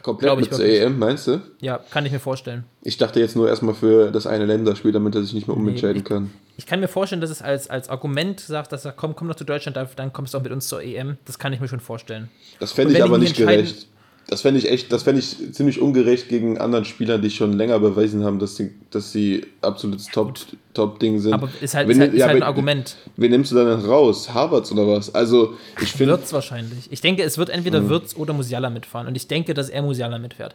[0.00, 0.64] Komplett mit zur.
[0.64, 1.40] EM, meinst du?
[1.60, 2.64] Ja, kann ich mir vorstellen.
[2.82, 5.98] Ich dachte jetzt nur erstmal für das eine Länderspiel, damit er sich nicht mehr umentscheiden
[5.98, 6.30] ich- kann.
[6.56, 9.34] Ich kann mir vorstellen, dass es als, als Argument sagt, dass er komm, komm doch
[9.34, 11.16] zu Deutschland, dann kommst du auch mit uns zur EM.
[11.24, 12.28] Das kann ich mir schon vorstellen.
[12.60, 13.88] Das fände ich aber nicht gerecht.
[14.28, 17.78] Das fände ich echt, das fände ich ziemlich ungerecht gegen anderen Spieler, die schon länger
[17.80, 20.38] beweisen haben, dass sie, dass sie absolutes Top,
[20.72, 21.34] Top-Ding sind.
[21.34, 22.96] Aber ist halt, Wen- ist halt, ist ja, halt ein wen- Argument.
[23.16, 24.32] Wen nimmst du dann raus?
[24.32, 25.14] Harvards oder was?
[25.14, 26.14] Also, ich finde.
[26.14, 26.90] Wirtz wahrscheinlich.
[26.90, 27.88] Ich denke, es wird entweder Mhm.
[27.90, 29.06] Wirtz oder Musiala mitfahren.
[29.06, 30.54] Und ich denke, dass er Musiala mitfährt.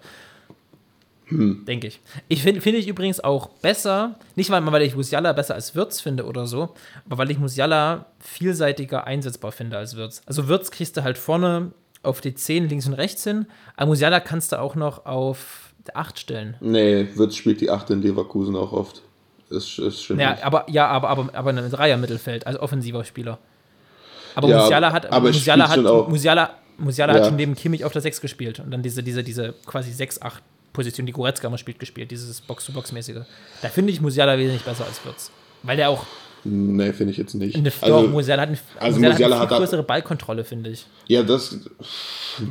[1.29, 1.65] Hm.
[1.67, 1.99] Denke ich.
[2.29, 5.99] Ich finde finde ich übrigens auch besser, nicht weil, weil ich Musiala besser als Wirtz
[5.99, 6.69] finde oder so,
[7.05, 10.21] aber weil ich Musiala vielseitiger einsetzbar finde als Wirtz.
[10.25, 11.71] Also Wirtz kriegst du halt vorne
[12.07, 16.17] auf die 10 links und rechts hin, aber Musiala kannst du auch noch auf 8
[16.19, 16.55] stellen.
[16.59, 19.01] Nee, Würz spielt die 8 in Leverkusen auch oft.
[19.49, 20.19] Das, das stimmt.
[20.19, 23.37] Ja, aber, ja, aber, aber, aber ein Dreier-Mittelfeld, also offensiver Spieler.
[24.35, 27.19] Aber Ja, Musiala hat, aber Musiala hat, auch- Musiala, Musiala Ja.
[27.19, 31.05] hat schon neben Kimmich auf der 6 gespielt und dann diese, diese, diese quasi 6-8-Position,
[31.05, 33.21] die Goretzka immer spielt, gespielt, dieses Box-to-Box-mäßige.
[33.61, 35.31] Da finde ich Musiala wesentlich besser als Wirtz.
[35.63, 36.05] Weil der auch,
[36.43, 37.55] nee, finde ich jetzt nicht.
[37.55, 40.43] eine, also, doch, Musiala hat eine, also Musiala Musiala hat hat eine viel größere Ballkontrolle,
[40.43, 40.85] finde ich.
[41.07, 41.59] ja, das.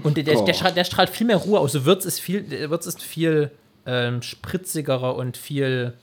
[0.02, 1.72] Und der, der, der, strahlt, der strahlt viel mehr Ruhe aus.
[1.72, 3.50] So Wirtz ist viel, Wirtz ist viel
[3.86, 5.94] ähm, spritzigerer und viel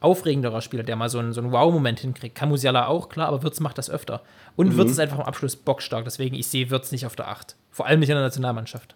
[0.00, 2.34] aufregenderer Spieler, der mal so einen, so einen Wow-Moment hinkriegt.
[2.36, 4.22] Kann Musiala auch, klar, aber Wirtz macht das öfter.
[4.56, 4.76] Und Mhm.
[4.76, 7.56] Wirtz ist einfach im Abschluss bockstark, deswegen ich sehe Wirtz nicht auf der 8.
[7.70, 8.94] Vor allem nicht in der Nationalmannschaft.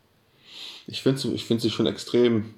[0.86, 2.54] Ich finde ich find sie schon extrem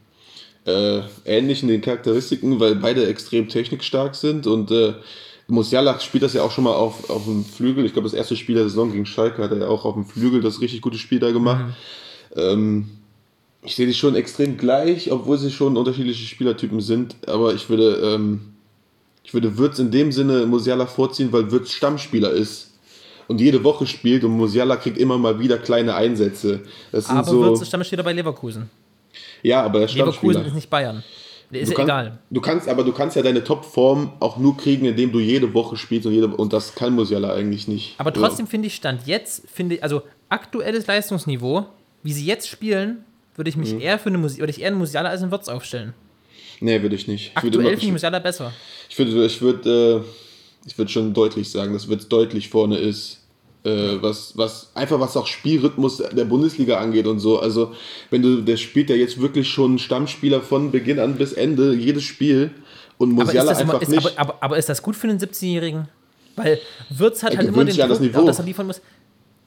[0.66, 4.94] äh, ähnlich in den Charakteristiken, weil beide extrem technikstark sind und äh,
[5.46, 7.84] Musiala spielt das ja auch schon mal auf, auf dem Flügel.
[7.84, 10.06] Ich glaube, das erste Spiel der Saison gegen Schalke hat er ja auch auf dem
[10.06, 11.74] Flügel das richtig gute Spiel da gemacht.
[12.34, 12.88] Ähm,
[13.62, 18.14] ich sehe die schon extrem gleich, obwohl sie schon unterschiedliche Spielertypen sind, aber ich würde,
[18.14, 18.54] ähm,
[19.22, 22.70] ich würde Würz in dem Sinne Musiala vorziehen, weil Würz Stammspieler ist.
[23.26, 26.60] Und jede Woche spielt und Musiala kriegt immer mal wieder kleine Einsätze.
[26.92, 28.68] Das Aber so, Wirtz ist Stammspieler bei Leverkusen.
[29.42, 30.46] ja, aber der Leverkusen Stammspieler.
[30.46, 31.02] ist nicht Bayern.
[31.60, 32.18] Ist Du kannst, egal.
[32.30, 35.76] Du kannst, aber du kannst ja deine Topform auch nur kriegen, indem du jede Woche
[35.76, 37.94] spielst und jede und das kann Musiala eigentlich nicht.
[37.98, 41.66] Aber trotzdem finde ich, Stand jetzt, finde ich, also aktuelles Leistungsniveau,
[42.02, 43.04] wie sie jetzt spielen,
[43.36, 43.80] würde ich mich Mhm.
[43.80, 45.94] eher für eine Musik, würde ich eher einen Musiala als einen Wirtz aufstellen.
[46.60, 47.32] Nee, würde ich nicht.
[47.34, 48.52] Aktuell finde ich Musiala besser.
[48.88, 53.20] ich würde, ich würde, äh, ich würde schon deutlich sagen, dass Wirtz deutlich vorne ist.
[53.64, 57.40] Äh, was, was, einfach was auch Spielrhythmus der Bundesliga angeht und so.
[57.40, 57.72] Also,
[58.10, 62.04] wenn du, der spielt ja jetzt wirklich schon Stammspieler von Beginn an bis Ende, jedes
[62.04, 62.50] Spiel.
[62.98, 64.18] Und Aber ist, Musiala das immer, einfach ist, nicht.
[64.18, 65.88] aber, aber, aber ist das gut für einen 17-Jährigen?
[66.36, 68.26] Weil Wirtz hat Er halt immer den an das Niveau.
[68.26, 68.82] dass er liefern muss.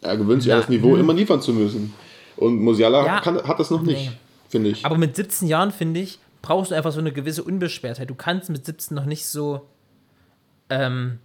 [0.02, 1.02] er gewöhnt sich an das Niveau, hm.
[1.02, 1.94] immer liefern zu müssen.
[2.38, 4.18] Und Musiala Ja, kann, hat das noch nicht, nee.
[4.50, 4.86] finde ich.
[4.86, 8.10] Aber mit 17 Jahren, finde ich, brauchst du einfach so eine gewisse Unbeschwertheit.
[8.10, 9.62] Du kannst mit 17 noch nicht so.
[10.70, 11.20] Ähm,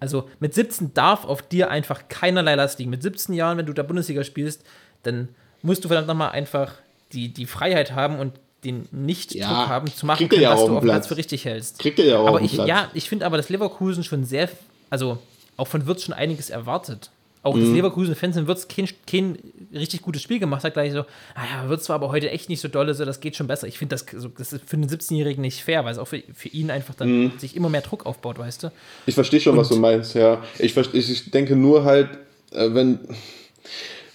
[0.00, 2.90] also mit 17 darf auf dir einfach keinerlei Last liegen.
[2.90, 4.64] Mit 17 Jahren, wenn du da Bundesliga spielst,
[5.02, 5.28] dann
[5.62, 6.72] musst du verdammt nochmal einfach
[7.12, 8.32] die, die Freiheit haben und
[8.64, 11.06] den Nicht-Druck Ja, haben, zu machen, können, ja was du auf Platz Platz.
[11.06, 11.78] für richtig hältst.
[11.78, 12.68] Kriegt er ja auch Aber ich, Platz.
[12.68, 14.48] ja, ich finde aber, dass Leverkusen schon sehr,
[14.90, 15.18] also
[15.56, 17.10] auch von Wirtz schon einiges erwartet.
[17.42, 19.38] Auch das Leverkusen-Fans in Würz kein, kein
[19.72, 22.68] richtig gutes Spiel gemacht hat, gleich so, naja, Würz war aber heute echt nicht so
[22.68, 23.66] dolle, so, das geht schon besser.
[23.66, 26.22] Ich finde das, so, das ist für einen 17-Jährigen nicht fair, weil es auch für,
[26.34, 28.72] für ihn einfach dann sich immer mehr Druck aufbaut, weißt du?
[29.06, 30.42] Ich verstehe schon, was du meinst, ja.
[30.58, 32.10] Ich, ich, denke nur halt,
[32.52, 32.98] äh, wenn,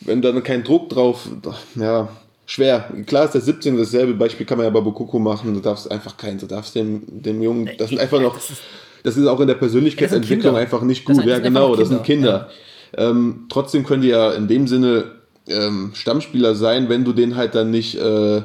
[0.01, 1.27] wenn dann kein Druck drauf,
[1.75, 2.09] ja,
[2.45, 2.91] schwer.
[3.07, 5.53] Klar ist der 17 dasselbe Beispiel kann man ja bei Bokoko machen.
[5.53, 9.27] Du darfst einfach keinen, du darfst dem, dem Jungen, das sind einfach noch, das ist-
[9.27, 11.15] auch in der Persönlichkeitsentwicklung einfach nicht gut.
[11.15, 12.47] sind Ja, genau, das sind Kinder.
[12.47, 12.49] Kinder.
[12.97, 15.11] Ähm, trotzdem können die ja in dem Sinne
[15.47, 18.41] ähm, Stammspieler sein, wenn du den halt dann nicht äh,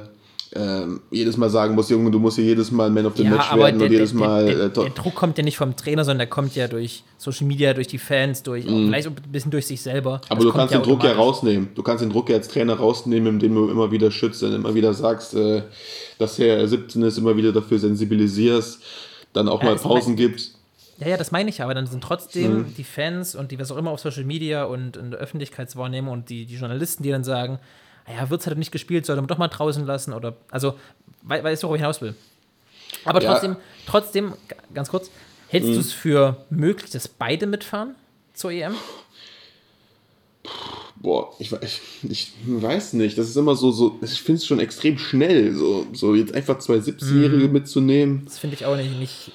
[0.52, 3.30] ähm, jedes Mal sagen musst, Junge, du musst hier jedes Mal Man of the Ja,
[3.30, 4.46] Match werden der, und der, jedes Mal.
[4.46, 7.04] der, der, äh, der Druck kommt ja nicht vom Trainer, sondern der kommt ja durch
[7.18, 10.20] Social Media, durch die Fans, durch vielleicht auch ein bisschen durch sich selber.
[10.28, 11.68] Aber Das du kannst den Druck ja rausnehmen.
[11.76, 14.74] Du kannst den Druck ja als Trainer rausnehmen, indem du immer wieder schützt und immer
[14.74, 15.62] wieder sagst, äh,
[16.18, 18.80] dass er 17 ist, immer wieder dafür sensibilisierst,
[19.32, 20.56] dann auch Ja, mal Pausen mein- gibst.
[21.00, 22.74] Ja, ja, das meine ich, aber dann sind trotzdem Mhm.
[22.76, 26.28] die Fans und die, was auch immer auf Social Media und in der Öffentlichkeitswahrnehmung und
[26.28, 27.58] die, die Journalisten, die dann sagen,
[28.06, 30.74] naja, Wirtz hat nicht gespielt, sollte man doch mal draußen lassen oder, also,
[31.22, 32.14] wei- weißt du, worauf ich hinaus will.
[33.04, 33.40] Aber Ja.
[33.48, 33.56] Mhm.
[33.86, 34.34] trotzdem,
[34.74, 35.10] ganz kurz,
[35.48, 37.94] hältst du es für möglich, dass beide mitfahren
[38.34, 38.74] zur EM?
[40.96, 43.16] Boah, ich, we- ich, ich weiß nicht.
[43.16, 46.58] Das ist immer so, so ich finde es schon extrem schnell, so, so jetzt einfach
[46.58, 47.52] zwei 17-Jährige Mhm.
[47.52, 48.22] mitzunehmen.
[48.26, 49.32] Das finde ich auch nicht, nicht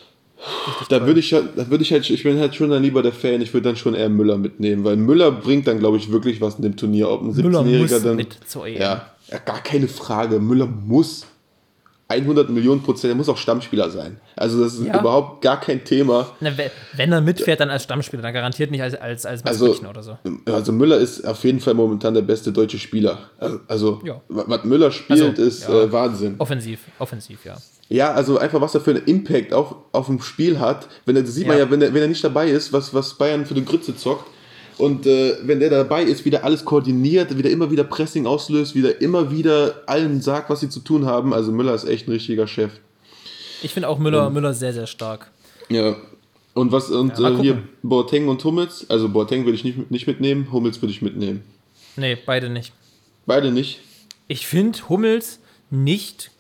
[0.90, 3.14] Da würde ich halt, da würde ich halt, ich bin halt schon dann lieber der
[3.14, 6.42] Fan, ich würde dann schon eher Müller mitnehmen, weil Müller bringt dann, glaube ich, wirklich
[6.42, 7.10] was in dem Turnier.
[7.10, 8.16] Ob ein Müller 17-Jähriger muss dann.
[8.18, 8.82] mit zur EM.
[8.82, 10.40] Ja, ja, gar keine Frage.
[10.40, 11.26] Müller muss
[12.08, 14.18] 100 Millionen Prozent, er muss auch Stammspieler sein.
[14.36, 15.00] Also das ist Ja.
[15.00, 16.28] überhaupt gar kein Thema.
[16.40, 19.74] Na, we- wenn er mitfährt, dann als Stammspieler, dann garantiert nicht als, als, als Also,
[19.90, 20.16] oder so.
[20.46, 23.32] also Müller ist auf jeden Fall momentan der beste deutsche Spieler.
[23.40, 24.22] Also, also Ja.
[24.28, 25.82] wa- was Müller spielt, Also, ist ja.
[25.82, 26.36] äh, Wahnsinn.
[26.38, 27.56] Offensiv, offensiv, ja.
[27.90, 30.88] Ja, also einfach, was er für einen Impact auf, auf dem Spiel hat.
[31.06, 31.66] Wenn er, das sieht man Ja.
[31.66, 34.26] ja, wenn er, wenn er nicht dabei ist, was, was Bayern für eine Grütze zockt.
[34.78, 39.02] Und äh, wenn der dabei ist, wieder alles koordiniert, wieder immer wieder Pressing auslöst, wieder
[39.02, 41.34] immer wieder allen sagt, was sie zu tun haben.
[41.34, 42.72] Also Müller ist echt ein richtiger Chef.
[43.62, 45.32] Ich finde auch Müller, Müller sehr, sehr stark.
[45.70, 45.96] Ja.
[46.54, 47.64] Und was, und Ja, äh, hier.
[47.84, 51.44] Boateng und Hummels, also Boateng würde ich nicht, nicht mitnehmen, Hummels würde ich mitnehmen.
[51.96, 52.74] Nee, beide nicht.
[53.26, 53.80] Beide nicht.
[54.28, 56.32] Ich finde Hummels nicht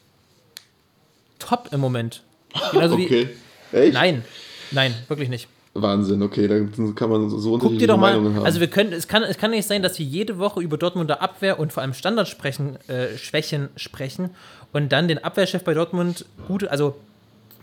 [1.45, 2.23] top im Moment.
[2.71, 3.05] Genauso wie.
[3.05, 3.29] Okay.
[3.71, 3.93] Echt?
[3.93, 4.23] Nein,
[4.71, 5.47] nein, wirklich nicht.
[5.77, 6.55] Wahnsinn, okay, da
[6.93, 8.45] kann man so Guck unterschiedliche dir doch mal, Meinungen haben.
[8.45, 11.21] also wir können, es kann, es kann nicht sein, dass wir jede Woche über Dortmunder
[11.21, 14.29] Abwehr und vor allem Standardsprechen, äh, Schwächen sprechen
[14.71, 16.95] und dann den Abwehrchef bei Dortmund gut, also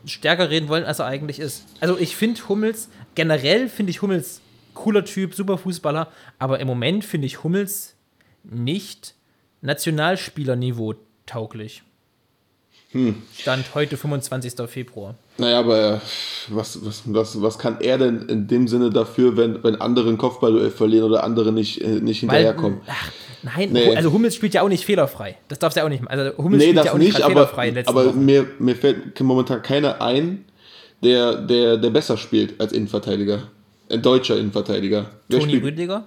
[0.04, 1.64] stärker reden wollen, als er eigentlich ist.
[1.80, 4.42] Also ich finde Hummels, generell finde ich Hummels
[4.74, 7.94] cooler Typ, super Fußballer, aber im Moment finde ich Hummels
[8.44, 9.14] nicht
[9.62, 11.82] Nationalspielerniveau tauglich.
[12.92, 13.16] Hm.
[13.36, 14.52] Stand heute 25.
[14.68, 15.14] Februar.
[15.38, 15.98] Naja, aber äh,
[16.48, 20.18] was, was, was, was kann er denn in dem Sinne dafür, wenn, wenn andere ein
[20.18, 22.80] Kopfballduell verlieren oder andere nicht, äh, nicht Weil, hinterherkommen?
[22.86, 23.10] ach,
[23.42, 23.96] nein, Nee.
[23.96, 25.38] also Hummels spielt ja auch nicht fehlerfrei.
[25.48, 26.06] Das darfst du ja auch nicht.
[26.06, 28.24] Also Hummels Nee, spielt ja auch nicht, nicht, aber, fehlerfrei aber Wochen.
[28.24, 30.44] mir, mir fällt momentan keiner ein,
[31.02, 33.44] der, der, der besser spielt als Innenverteidiger.
[33.90, 35.06] Ein deutscher Innenverteidiger.
[35.28, 35.64] Wer Toni spielt?
[35.64, 36.06] Rüdiger,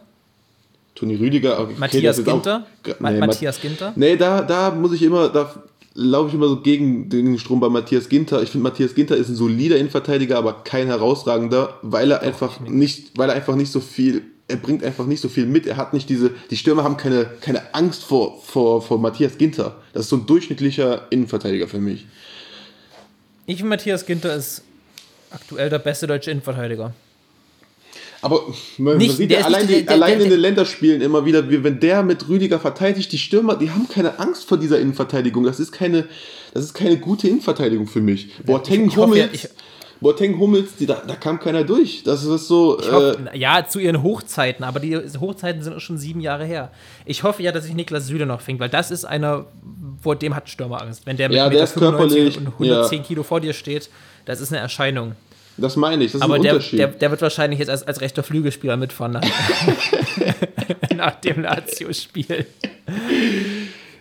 [0.93, 1.59] Toni Rüdiger.
[1.59, 2.65] okay, Matthias auch- Ginter.
[2.99, 3.91] Ma nee, Matthias Ginter.
[3.95, 5.51] Nee, da, da muss ich immer, da
[5.95, 8.43] laufe ich immer so gegen den Strom bei Matthias Ginter.
[8.43, 13.17] Ich finde, Matthias Ginter ist ein solider Innenverteidiger, aber kein herausragender, weil er einfach nicht,
[13.17, 15.65] weil er einfach nicht so viel, er bringt einfach nicht so viel mit.
[15.65, 19.77] Er hat nicht diese, die Stürmer haben keine, keine Angst vor, vor, vor Matthias Ginter.
[19.93, 22.05] Das ist so ein durchschnittlicher Innenverteidiger für mich.
[23.45, 24.63] Ich finde, Matthias Ginter ist
[25.31, 26.93] aktuell der beste deutsche Innenverteidiger.
[28.25, 28.41] Aber
[28.79, 31.25] man, Nicht- man sieht ja allein, der- die, der- allein der- in den Länderspielen immer
[31.25, 34.79] wieder, wie wenn der mit Rüdiger verteidigt, die Stürmer, die haben keine Angst vor dieser
[34.79, 35.43] Innenverteidigung.
[35.43, 36.05] Das ist keine,
[36.53, 38.29] das ist keine gute Innenverteidigung für mich.
[38.43, 39.49] Boateng, ich hoffe ja, Hummels, ich-
[40.01, 42.01] Boateng, Hummels, die, da, da kam keiner durch.
[42.03, 42.79] Das ist so.
[42.79, 46.45] Ich äh, hoffe, ja, zu ihren Hochzeiten, aber die Hochzeiten sind auch schon sieben Jahre
[46.45, 46.71] her.
[47.05, 49.45] Ich hoffe ja, dass sich Niklas Süle noch fängt, weil das ist einer,
[50.01, 51.05] vor dem hat Stürmer Angst.
[51.05, 53.03] Wenn der mit Ja, der 1,95 ist körperlich, und 110 ja.
[53.05, 53.89] Kilo vor dir steht,
[54.25, 55.13] das ist eine Erscheinung.
[55.57, 56.79] Das meine ich, das ist Aber ein der, Unterschied.
[56.79, 59.21] der, der wird wahrscheinlich jetzt als, als rechter Flügelspieler mitfahren nach,
[60.95, 62.45] nach dem Lazio-Spiel.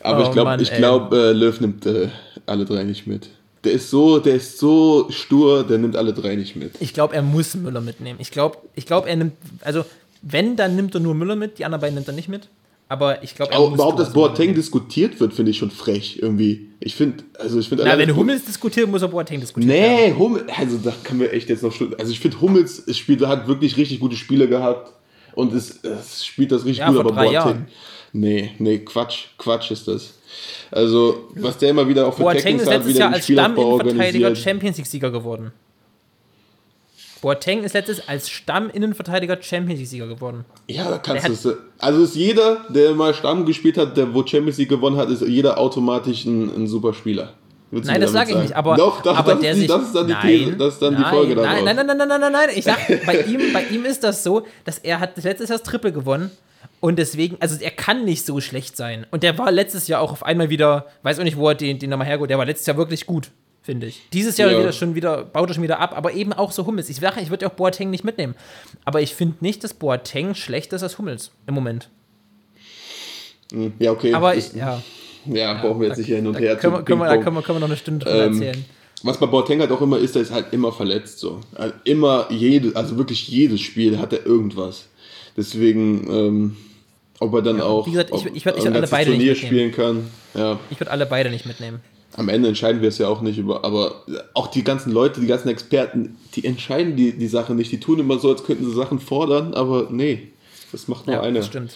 [0.00, 2.08] Aber ich Oh glaube, Mann, ich glaub, äh, Löw nimmt äh,
[2.46, 3.28] alle drei nicht mit.
[3.64, 6.72] Der ist so, der ist so stur, der nimmt alle drei nicht mit.
[6.80, 8.18] Ich glaube, er muss Müller mitnehmen.
[8.20, 9.84] Ich glaube, ich glaub, er nimmt, also
[10.20, 12.48] wenn, dann nimmt er nur Müller mit, die anderen beiden nimmt er nicht mit.
[12.88, 14.54] Aber ich glaube, Auch überhaupt, dass Boateng mitnehmen.
[14.56, 16.68] diskutiert wird, finde ich schon frech irgendwie.
[16.80, 19.74] Ich finde, also ich finde Na, wenn Hummels diskutiert, muss er Boateng diskutieren.
[19.74, 21.94] Nee, Hummels, also da kann wir echt jetzt noch Stunden.
[21.98, 24.92] Also ich finde, Hummels es spielt, hat wirklich richtig gute Spiele gehabt
[25.34, 27.34] und es, es spielt das richtig Ja, gut, vor aber drei Boateng.
[27.34, 27.66] Jahren.
[28.12, 30.14] Nee, nee, Quatsch, Quatsch ist das.
[30.70, 33.58] Also, was der immer wieder auch für Boateng Tackings ist hat, letztes wieder Jahr als
[33.58, 34.38] organisiert.
[34.38, 35.52] Champions League-Sieger geworden.
[37.24, 40.44] Boateng ist letztes als Stamm-Innenverteidiger Champions League-Sieger geworden.
[40.68, 41.56] Ja, da kannst du es.
[41.78, 45.22] Also ist jeder, der mal Stamm gespielt hat, der wo Champions League gewonnen hat, ist
[45.22, 47.32] jeder automatisch ein, ein super Spieler.
[47.70, 49.68] Willst Nein, das sage ich nicht, aber, Doch, doch, aber das, der ist die, sich.
[49.68, 51.64] das ist dann die nein, These, das ist dann die nein, Folge nein, daraus.
[51.64, 52.48] nein, nein, nein, nein, nein, nein, nein.
[52.54, 55.66] Ich sag, bei ihm, bei ihm ist das so, dass er hat letztes Jahr das
[55.66, 56.30] Triple gewonnen
[56.80, 59.06] und deswegen, also er kann nicht so schlecht sein.
[59.10, 61.78] Und der war letztes Jahr auch auf einmal wieder, weiß auch nicht, wo er den,
[61.78, 63.30] den nochmal hergeholt, der war letztes Jahr wirklich gut,
[63.64, 64.00] finde ich.
[64.12, 64.60] Dieses Jahr Ja.
[64.60, 66.88] wieder schon wieder, baut er schon wieder ab, aber eben auch so Hummels.
[66.88, 68.34] Ich sage, ich würde ja auch Boateng nicht mitnehmen.
[68.84, 71.88] Aber ich finde nicht, dass Boateng schlechter ist als Hummels im Moment.
[73.78, 74.12] Ja, okay.
[74.14, 74.82] Aber ist, ja,
[75.26, 77.16] ja, brauchen wir jetzt nicht hier hin und her können, wir, zu können, wir, da
[77.18, 78.64] können, wir, können wir noch eine Stunde drüber Ähm, erzählen.
[79.02, 81.40] Was bei Boateng halt auch immer ist, der ist halt immer verletzt so.
[81.54, 84.86] Also immer jede, also wirklich jedes Spiel hat er irgendwas.
[85.36, 86.56] Deswegen, ähm,
[87.20, 89.32] ob er dann auch wie gesagt, ich- ich ich ein würd alle beide nicht Turnier
[89.32, 89.72] mitnehmen.
[89.72, 90.10] spielen kann.
[90.34, 91.80] Ja, Ich würde alle beide nicht mitnehmen.
[92.16, 94.02] Am Ende entscheiden wir es ja auch nicht über, aber
[94.34, 97.72] auch die ganzen Leute, die ganzen Experten, die entscheiden die, die Sache nicht.
[97.72, 100.28] Die tun immer so, als könnten sie Sachen fordern, aber nee,
[100.72, 101.40] das macht nur Ja, einer.
[101.40, 101.74] das stimmt.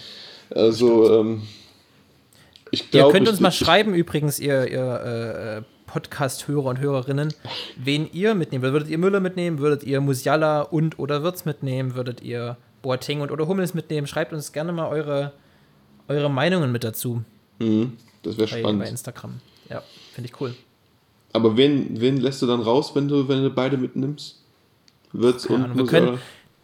[0.50, 1.42] Also, ähm,
[2.70, 3.12] ich Ihr glaube.
[3.12, 7.32] könnt uns ich, mal ich, schreiben, übrigens, ihr, ihr äh, Podcast-Hörer und Hörerinnen,
[7.76, 8.74] wen ihr mitnehmen würdet.
[8.82, 9.58] Würdet ihr Müller mitnehmen?
[9.58, 11.94] Würdet ihr Musiala und oder Wirtz mitnehmen?
[11.94, 14.06] Würdet ihr Boateng und oder Hummels mitnehmen?
[14.06, 15.32] Schreibt uns gerne mal eure,
[16.08, 17.22] eure Meinungen mit dazu
[17.58, 18.80] Mhm, das wäre spannend.
[18.84, 19.40] bei Instagram.
[19.70, 19.82] Ja,
[20.18, 20.52] finde ich cool.
[21.32, 24.42] Aber wen, wen lässt du dann raus, wenn du, wenn du beide mitnimmst?
[25.12, 26.18] Wird's Keine und Ahnung, wir können,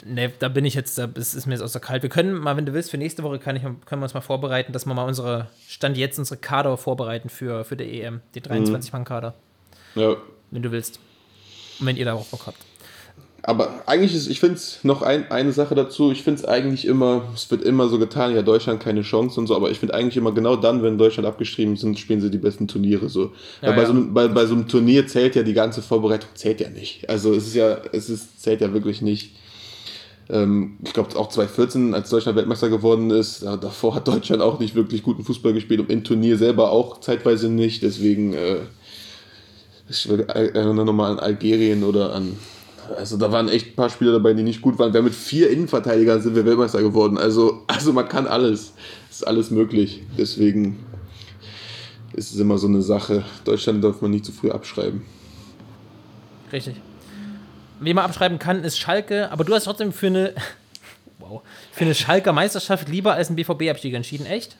[0.04, 2.02] ne, da bin ich jetzt, da ist, ist mir jetzt aus der Kalt.
[2.02, 4.22] Wir können mal, wenn du willst, für nächste Woche kann ich, können wir uns mal
[4.22, 8.40] vorbereiten, dass wir mal unsere, Stand jetzt unsere Kader vorbereiten für, für die EM, die
[8.40, 9.34] 23-Mann-Kader,
[9.94, 10.16] Ja,
[10.50, 10.98] wenn du willst.
[11.78, 12.58] Und wenn ihr darauf Bock habt.
[13.46, 16.86] Aber eigentlich ist, ich finde es noch ein, eine Sache dazu, ich finde es eigentlich
[16.86, 19.94] immer, es wird immer so getan, ja, Deutschland keine Chance und so, aber ich finde
[19.94, 23.32] eigentlich immer genau dann, wenn Deutschland abgeschrieben sind, spielen sie die besten Turniere so.
[23.60, 23.86] Ja, Weil bei, ja.
[23.86, 27.08] So einem, bei, bei so einem Turnier zählt ja die ganze Vorbereitung, zählt ja nicht.
[27.10, 29.36] Also es ist ja, es ist, zählt ja wirklich nicht.
[30.30, 34.74] Ähm, ich glaube auch 2014, als Deutschland Weltmeister geworden ist, davor hat Deutschland auch nicht
[34.74, 37.82] wirklich guten Fußball gespielt und im Turnier selber auch zeitweise nicht.
[37.82, 38.60] Deswegen, äh,
[39.90, 42.38] ich erinnere nochmal an Algerien oder an.
[42.96, 44.92] Also da waren echt ein paar Spieler dabei, die nicht gut waren.
[44.92, 47.18] Wir mit vier Innenverteidigern sind wir Weltmeister geworden.
[47.18, 48.72] Also, also man kann alles.
[49.10, 50.02] Es ist alles möglich.
[50.18, 50.84] Deswegen
[52.12, 53.24] ist es immer so eine Sache.
[53.44, 55.02] Deutschland darf man nicht zu früh abschreiben.
[56.52, 56.76] Richtig.
[57.80, 60.34] Wie man abschreiben kann, ist Schalke, aber du hast trotzdem für eine,
[61.18, 61.42] wow,
[61.72, 64.56] für eine Schalker Meisterschaft lieber als einen BVB-Abstieg entschieden, echt?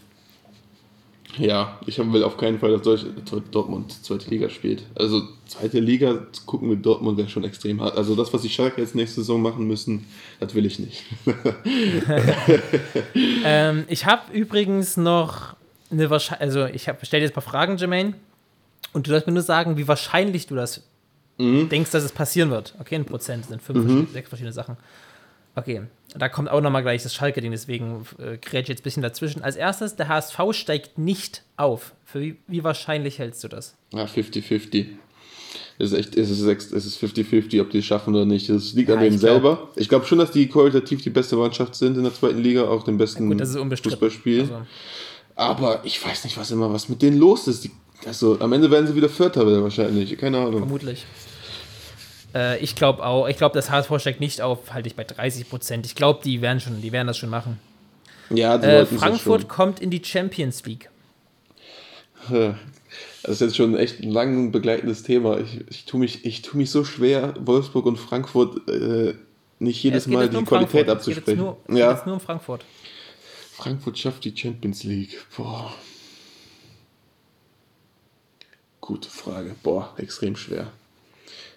[1.39, 3.05] Ja, ich will auf keinen Fall, dass
[3.51, 4.85] Dortmund zweite Liga spielt.
[4.95, 7.97] Also zweite Liga zu gucken mit Dortmund wäre schon extrem hart.
[7.97, 10.07] Also das, was die Schalke jetzt nächste Saison machen müssen,
[10.41, 11.05] das will ich nicht.
[13.47, 15.55] Ähm, ich habe übrigens noch
[15.91, 18.15] eine Wahrscheinlichkeit, also ich stelle dir jetzt ein paar Fragen, Jermaine,
[18.93, 20.83] und du sollst mir nur sagen, wie wahrscheinlich du das
[21.39, 22.75] denkst, dass es passieren wird.
[22.79, 24.77] Okay, ein Prozent sind fünf, verschiedene, sechs verschiedene Sachen.
[25.57, 25.83] Okay,
[26.17, 29.43] da kommt auch nochmal gleich das Schalke-Ding, deswegen äh, ich jetzt ein bisschen dazwischen.
[29.43, 31.95] Als erstes, der HSV steigt nicht auf.
[32.05, 33.75] Für wie, wie wahrscheinlich hältst du das?
[33.93, 34.87] Ja, 50-50.
[35.79, 38.49] Es ist echt, es ist es ist 50-50, ob die es schaffen oder nicht.
[38.49, 39.69] Es liegt an Ja, denen ich glaub- selber.
[39.77, 42.85] Ich glaube schon, dass die qualitativ die beste Mannschaft sind in der zweiten Liga, auch
[42.85, 43.91] den besten Gut, unbestritten.
[43.99, 44.41] Fußballspiel.
[44.43, 44.63] Also,
[45.37, 47.65] Aber ich weiß nicht, was immer was mit denen los ist.
[47.65, 47.71] Die,
[48.07, 50.17] also am Ende werden sie wieder Vierter wahrscheinlich.
[50.17, 50.59] Keine Ahnung.
[50.59, 51.05] vermutlich.
[52.35, 55.49] Äh, ich glaube auch, ich glaube, das HSV steigt nicht auf, halte ich bei 30
[55.49, 55.87] Prozent.
[55.87, 57.61] Ich glaube, die werden schon, die werden das schon machen.
[58.31, 60.91] Ja, die Äh, ja Frankfurt kommt in die Champions League.
[62.29, 62.55] schon.
[63.23, 65.39] Das ist jetzt schon echt ein lang begleitendes Thema.
[65.39, 69.15] Ich, ich tue mich, ich tu mich so schwer, Wolfsburg und Frankfurt äh,
[69.59, 70.99] nicht jedes Es geht Mal die um Qualität Frankfurt.
[70.99, 71.39] Es geht abzusprechen.
[71.39, 72.67] nur, geht ja, jetzt nur um Frankfurt.
[73.53, 75.25] Frankfurt schafft die Champions League.
[75.37, 75.73] Boah.
[78.83, 79.55] Gute Frage.
[79.63, 80.71] Boah, extrem schwer.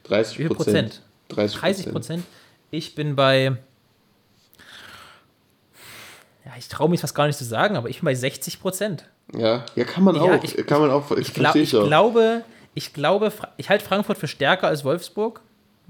[0.07, 1.01] 30 Wie viel Prozent.
[1.29, 2.23] 30 30 Prozent.
[2.71, 3.57] Ich bin bei.
[6.45, 9.05] Ja, ich traue mich fast gar nicht zu sagen, aber ich bin bei 60 Prozent.
[9.35, 10.43] Ja, ja, kann man Ja, auch.
[10.43, 11.11] ich- kann man auch.
[11.11, 11.85] Ich, glaub, verstehe ich auch.
[11.85, 12.43] glaube,
[12.73, 15.41] ich glaube, ich halte Frankfurt für stärker als Wolfsburg.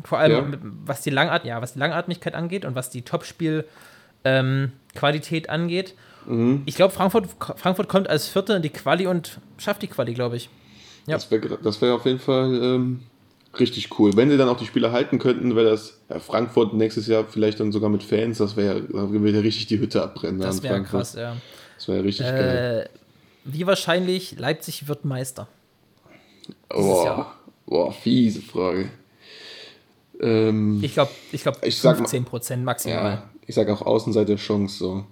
[0.03, 0.41] Vor allem, Ja.
[0.41, 5.93] mit, was, die Langart ja, was die Langatmigkeit angeht und was die Topspiel-Qualität angeht.
[6.25, 6.63] Mhm.
[6.65, 10.36] Ich glaube, Frankfurt, Frankfurt kommt als Vierte in die Quali und schafft die Quali, glaube
[10.38, 10.49] ich.
[11.06, 11.15] Ja.
[11.15, 13.01] Das wäre das wär auf jeden Fall ähm,
[13.60, 14.15] richtig cool.
[14.15, 17.60] Wenn sie dann auch die Spieler halten könnten, wäre das ja, Frankfurt nächstes Jahr vielleicht
[17.60, 18.37] dann sogar mit Fans.
[18.37, 20.39] Das wäre ja richtig die Hütte abbrennen.
[20.39, 21.35] da Das wäre krass, ja.
[21.77, 22.89] Das wäre richtig geil.
[22.93, 22.98] Äh,
[23.45, 25.48] wie wahrscheinlich Leipzig wird Meister?
[26.69, 27.33] Boah,
[27.65, 28.89] boah, fiese Frage.
[30.19, 32.95] Ähm, Ich glaube, ich glaube Ich sag mal- 15 Prozent maximal.
[33.12, 35.06] ja, ich sag auch Außenseiter Chance so.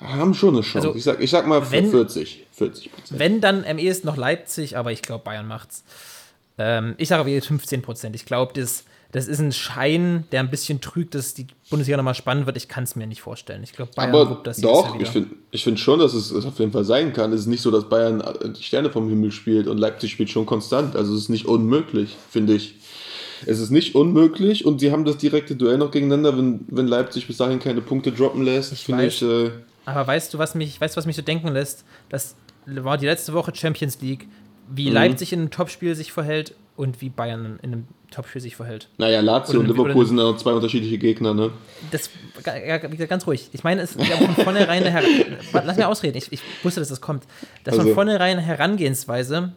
[0.00, 0.88] Haben schon eine Chance.
[0.88, 2.46] Also, ich, sag, ich sag mal wenn- 40.
[2.52, 3.18] 40 Prozent.
[3.20, 5.84] Wenn, dann am ehesten noch Leipzig, aber ich glaube, Bayern macht's.
[6.60, 8.14] Ähm, ich sage aber jetzt 15 Prozent.
[8.14, 12.14] Ich glaube, das das ist ein Schein, der ein bisschen trügt, dass die Bundesliga nochmal
[12.14, 12.56] spannend wird.
[12.56, 13.62] Ich kann es mir nicht vorstellen.
[13.64, 16.60] Ich glaube, Bayern Aber das doch, ich finde ich find schon, dass es, es auf
[16.60, 17.32] jeden Fall sein kann.
[17.32, 20.30] Es ist nicht so, dass Bayern äh, die Sterne vom Himmel spielt und Leipzig spielt
[20.30, 20.94] schon konstant.
[20.94, 22.76] Also es ist nicht unmöglich, finde ich.
[23.46, 27.26] Es ist nicht unmöglich und sie haben das direkte Duell noch gegeneinander, wenn, wenn Leipzig
[27.26, 29.14] bis dahin keine Punkte droppen lässt, finde weiß.
[29.14, 29.22] ich.
[29.22, 29.50] Äh,
[29.86, 31.84] Aber weißt du, was mich, weißt du, was mich so denken lässt?
[32.10, 32.36] Das
[32.66, 34.28] war die letzte Woche Champions League,
[34.70, 34.94] wie Mhm.
[34.94, 38.88] Leipzig in einem Topspiel sich verhält und wie Bayern in einem Topspiel sich verhält.
[38.98, 41.50] naja, Lazio Oder- und Liverpool sind ja zwei unterschiedliche Gegner, ne?
[41.90, 42.10] Das,
[42.44, 43.48] ja, ganz ruhig.
[43.52, 45.02] Ich meine, es ist ja von vornherein eine Her
[45.64, 47.24] Lass mir ausreden, ich, ich wusste, dass das kommt.
[47.64, 49.52] Das von Also- vornherein eine Herangehensweise.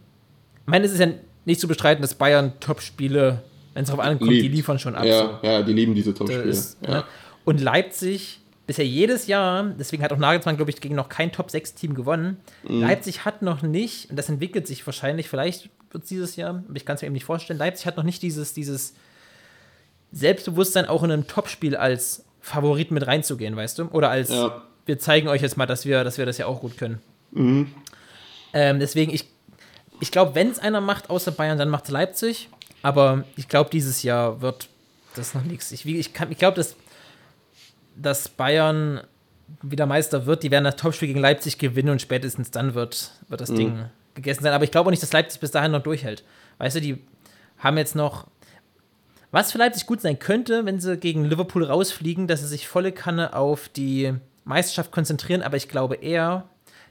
[0.62, 1.08] Ich meine, es ist ja
[1.46, 3.42] nicht zu bestreiten, dass Bayern Topspiele,
[3.74, 4.56] wenn es darauf ankommt, die Liebt.
[4.56, 5.06] liefern schon ab.
[5.06, 6.18] Ja, ja, die lieben diese so.
[6.20, 6.44] Topspiele.
[6.44, 6.90] Ist, ja.
[6.92, 7.04] ne?
[7.46, 11.96] Und Leipzig bisher jedes Jahr, deswegen hat auch Nagelsmann, glaube ich, gegen noch kein Top-6-Team
[11.96, 12.38] gewonnen.
[12.68, 12.82] Mhm.
[12.82, 16.76] Leipzig hat noch nicht, und das entwickelt sich wahrscheinlich, vielleicht wird es dieses Jahr, aber
[16.76, 18.94] ich kann es mir eben nicht vorstellen, Leipzig hat noch nicht dieses, dieses
[20.12, 23.86] Selbstbewusstsein, auch in einem Topspiel als Favorit mit reinzugehen, weißt du?
[23.88, 24.62] Oder als, Ja.
[24.86, 27.02] wir zeigen euch jetzt mal, dass wir, dass wir das ja auch gut können.
[27.32, 27.74] Mhm.
[28.54, 29.26] Ähm, deswegen, ich,
[30.00, 32.50] ich glaube, wenn es einer macht außer Bayern, dann macht es Leipzig.
[32.84, 34.68] Aber ich glaube, dieses Jahr wird
[35.16, 35.72] das noch nichts.
[35.72, 36.76] Ich, ich, kann- ich glaube, dass,
[37.96, 39.02] dass Bayern
[39.62, 40.44] wieder Meister wird.
[40.44, 43.86] Die werden das Topspiel gegen Leipzig gewinnen und spätestens dann wird, wird das Ding
[44.16, 44.54] gegessen sein.
[44.54, 46.24] Aber ich glaube auch nicht, dass Leipzig bis dahin noch durchhält.
[46.58, 47.02] Weißt du, die
[47.58, 48.28] haben jetzt noch.
[49.32, 52.92] Was für Leipzig gut sein könnte, wenn sie gegen Liverpool rausfliegen, dass sie sich volle
[52.92, 54.14] Kanne auf die
[54.44, 56.44] Meisterschaft konzentrieren, aber ich glaube eher,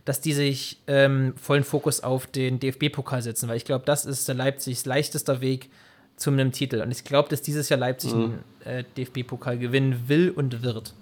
[0.05, 4.27] dass die sich ähm, vollen Fokus auf den DFB-Pokal setzen, weil ich glaube, das ist
[4.27, 5.71] der Leipzigs leichtester Weg
[6.23, 6.81] zu einem Titel.
[6.81, 10.95] Und ich glaube, dass dieses Jahr Leipzig einen äh, DFB-Pokal gewinnen will und wird.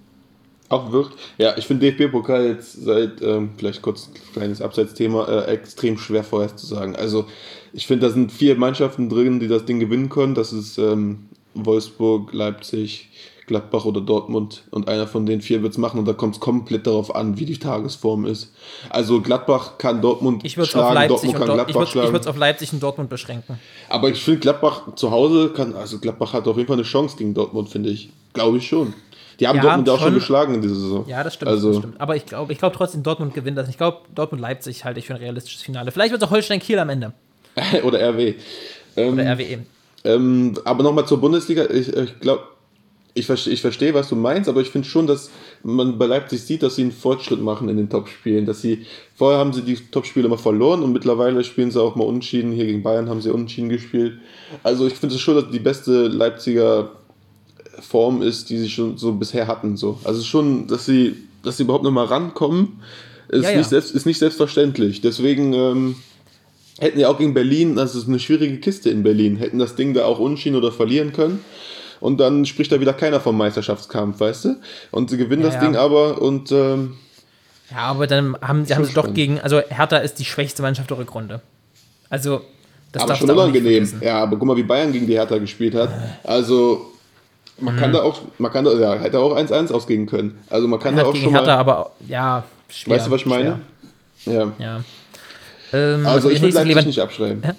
[0.71, 1.11] Auch wird.
[1.37, 6.25] Ja, ich finde DFB-Pokal jetzt seit, ähm, vielleicht kurz ein kleines Abseitsthema, äh, extrem schwer
[6.25, 6.97] vorherzusagen.
[6.97, 7.27] Also,
[7.73, 10.35] ich finde, da sind vier Mannschaften drin, die das Ding gewinnen können.
[10.35, 13.11] Das ist ähm, Wolfsburg, Leipzig,
[13.51, 14.63] Gladbach oder Dortmund.
[14.71, 17.37] Und einer von den vier wird es machen und da kommt es komplett darauf an,
[17.37, 18.55] wie die Tagesform ist.
[18.91, 21.83] Also, Gladbach kann Dortmund Ich würde es auf schlagen, Dortmund und kann Dort ich Gladbach
[21.83, 22.09] ich schlagen.
[22.13, 23.59] würde es auf Leipzig und Dortmund beschränken.
[23.89, 27.17] Aber ich finde, Gladbach zu Hause kann, also Gladbach hat auf jeden Fall eine Chance
[27.19, 28.11] gegen Dortmund, finde ich.
[28.33, 28.95] Glaube ich schon.
[29.41, 30.15] Die haben Ja, Dortmund auch schon schon.
[30.15, 31.05] geschlagen in dieser Saison.
[31.09, 31.51] Ja, das stimmt.
[31.51, 32.01] Also, das stimmt.
[32.01, 33.69] Aber ich glaube ich glaub trotzdem, Dortmund gewinnt das.
[33.69, 35.91] Ich glaube, Dortmund-Leipzig halte ich für ein realistisches Finale.
[35.91, 37.13] Vielleicht wird es auch Holstein-Kiel am Ende.
[37.83, 38.35] oder RW.
[38.97, 39.59] Ähm, Oder RWE.
[40.05, 41.65] Ähm, aber nochmal zur Bundesliga.
[41.71, 42.43] Ich, ich glaube,
[43.15, 45.31] ich, verste, ich verstehe, was du meinst, aber ich finde schon, dass
[45.63, 48.47] man bei Leipzig sieht, dass sie einen Fortschritt machen in den Topspielen.
[48.47, 52.05] Dass sie, vorher haben sie die Topspiele immer verloren und mittlerweile spielen sie auch mal
[52.05, 52.53] unentschieden.
[52.53, 54.19] Hier gegen Bayern haben sie unentschieden gespielt.
[54.63, 56.93] Also ich finde es schon, dass die beste Leipziger
[57.81, 59.77] Form ist, die sie schon so bisher hatten.
[59.77, 59.99] So.
[60.05, 62.81] Also schon, dass sie, dass sie überhaupt nochmal rankommen,
[63.29, 63.59] ist, Ja, ja.
[63.59, 65.01] Nicht selbst, ist nicht selbstverständlich.
[65.01, 65.97] Deswegen ähm,
[66.79, 69.95] hätten ja auch gegen Berlin, das ist eine schwierige Kiste in Berlin, hätten das Ding
[69.95, 71.41] da auch unschieden oder verlieren können.
[72.01, 74.57] Und dann spricht da wieder keiner vom Meisterschaftskampf, weißt du?
[74.91, 75.61] Und sie gewinnen Ja, das ja.
[75.61, 76.97] Ding aber und ähm,
[77.71, 80.89] Ja, aber dann haben, sie- haben sie doch gegen, also Hertha ist die schwächste Mannschaft
[80.91, 81.41] der Rückrunde.
[82.09, 82.41] Also,
[82.93, 83.89] das aber schon unangenehm.
[84.01, 85.91] Ja, aber guck mal, wie Bayern gegen die Hertha gespielt hat.
[86.25, 86.87] Also
[87.61, 90.39] man kann da auch, man kann da, ja, hätte auch 1-1 ausgehen können.
[90.49, 92.97] Also man kann Hat da auch gegen schon Hertha, mal, aber ja, schwer.
[92.97, 93.49] weißt du, was ich meine?
[93.49, 93.61] Ja.
[94.25, 94.53] Schwer.
[94.59, 94.81] Ja.
[95.73, 97.41] Ähm, Also ich will nächstes Leipzig nicht abschreiben.
[97.43, 97.55] Nein,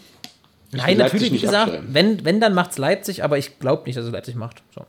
[0.72, 1.94] will Leipzig natürlich, wie nicht gesagt, abschreiben.
[1.94, 4.62] wenn, wenn, dann macht's Leipzig, aber ich glaube nicht, dass es Leipzig macht.
[4.76, 4.86] So.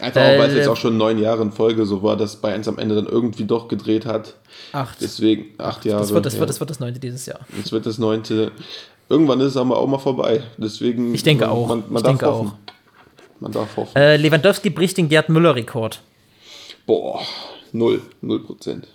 [0.00, 2.36] Einfach auch, weil es Äh, jetzt auch schon neun Jahre in Folge so war, dass
[2.36, 4.34] Bayern es am Ende dann irgendwie doch gedreht hat.
[4.72, 4.98] Acht.
[5.00, 6.00] Deswegen acht Jahre.
[6.00, 6.40] Das wird das, ja.
[6.40, 7.40] wird, das wird das neunte dieses Jahr.
[7.56, 8.52] Jetzt wird das neunte.
[9.08, 10.42] Irgendwann ist es aber auch mal vorbei.
[10.56, 11.14] Deswegen.
[11.14, 11.68] Ich denke auch.
[11.68, 12.48] Man, man Ich darf denke hoffen.
[12.48, 13.40] auch.
[13.40, 13.96] Man darf hoffen.
[13.96, 16.00] Äh, Lewandowski bricht den Gerd Müller-Rekord.
[16.86, 17.20] Boah,
[17.72, 18.00] null.
[18.20, 18.88] Null Prozent.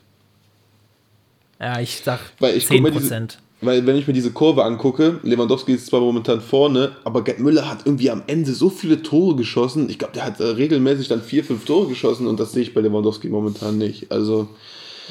[1.60, 2.92] Ja, ich sag Weil ich 10%.
[2.92, 3.28] diese,
[3.62, 7.70] weil wenn ich mir diese Kurve angucke, Lewandowski ist zwar momentan vorne, aber Gerd Müller
[7.70, 9.90] hat irgendwie am Ende so viele Tore geschossen.
[9.90, 12.74] Ich glaube, der hat äh, regelmäßig dann vier, fünf Tore geschossen und das sehe ich
[12.74, 14.12] bei Lewandowski momentan nicht.
[14.12, 14.48] Also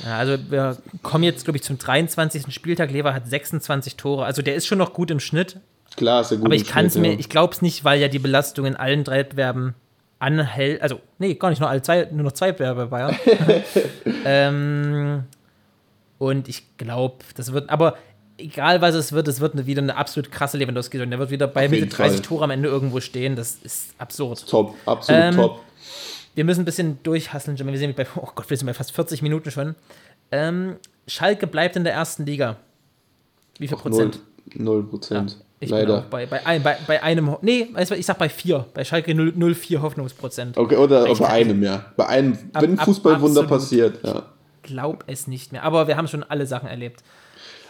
[0.04, 2.52] Ja, also wir kommen jetzt, glaube ich, zum 23.
[2.54, 2.90] Spieltag.
[2.90, 4.24] Lever hat 26 Tore.
[4.24, 5.60] Also der ist schon noch gut im Schnitt.
[5.96, 6.46] klar ist er gut.
[6.46, 7.18] Aber ich kann es mir, ja.
[7.18, 9.74] ich glaube es nicht, weil ja die Belastung in allen drei Wettbewerben
[10.20, 10.80] anhält.
[10.80, 13.16] Also, nee, gar nicht, nur, alle zwei, nur noch zwei Wettbewerbe bei Bayern.
[14.24, 15.24] ähm,
[16.18, 17.96] und ich glaube, das wird, aber
[18.38, 21.00] egal was es wird, es wird eine, wieder eine absolut krasse Lewandowski.
[21.00, 22.22] Und der wird wieder bei Mitte jeden 30 Fall.
[22.26, 23.36] Tore am Ende irgendwo stehen.
[23.36, 24.48] Das ist absurd.
[24.48, 25.60] Top, absolut Ähm, top.
[26.34, 27.72] Wir müssen ein bisschen durchhasseln, Jimmy.
[27.72, 29.74] Wir sind bei, oh Gott, wir sind bei fast 40 Minuten schon.
[30.30, 30.76] Ähm,
[31.06, 32.56] Schalke bleibt in der ersten Liga.
[33.58, 34.20] Wie viel Null, Prozent?
[34.54, 35.36] null Prozent.
[35.60, 35.98] Ich bin Leider.
[35.98, 37.66] auch bei, bei, ein, bei, bei einem, nee,
[37.96, 38.66] ich sag bei vier.
[38.74, 40.56] Bei Schalke 0 0,4 Hoffnungsprozent.
[40.56, 41.86] Okay, oder Ich- bei einem, ja.
[41.96, 43.60] Bei einem, wenn ein ab- Fußballwunder absolut.
[43.60, 44.22] passiert, ja.
[44.62, 45.64] Glaub es nicht mehr.
[45.64, 47.02] Aber wir haben schon alle Sachen erlebt.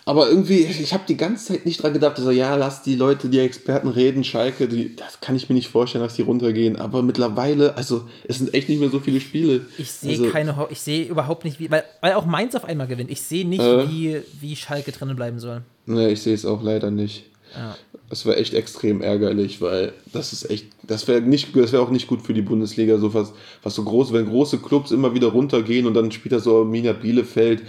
[0.09, 3.29] Aber irgendwie, ich habe die ganze Zeit nicht dran gedacht, so, ja, lass die Leute,
[3.29, 6.77] die Experten reden, Schalke, die, das kann ich mir nicht vorstellen, dass die runtergehen.
[6.77, 9.67] Aber mittlerweile, also, es sind echt nicht mehr so viele Spiele.
[9.77, 12.65] Ich sehe also, keine, Ho ich sehe überhaupt nicht, wie, weil, weil auch Mainz auf
[12.65, 13.11] einmal gewinnt.
[13.11, 13.87] Ich sehe nicht, Äh.
[13.87, 15.61] wie, wie Schalke drinnen bleiben soll.
[15.85, 17.25] Nee, ich sehe es auch leider nicht.
[17.55, 17.77] Ja.
[18.09, 21.91] Das wäre echt extrem ärgerlich, weil das ist echt, das wäre nicht, das wäre auch
[21.91, 25.27] nicht gut für die Bundesliga, so was, was so groß, wenn große Clubs immer wieder
[25.27, 27.61] runtergehen und dann spielt da so Arminia Bielefeld.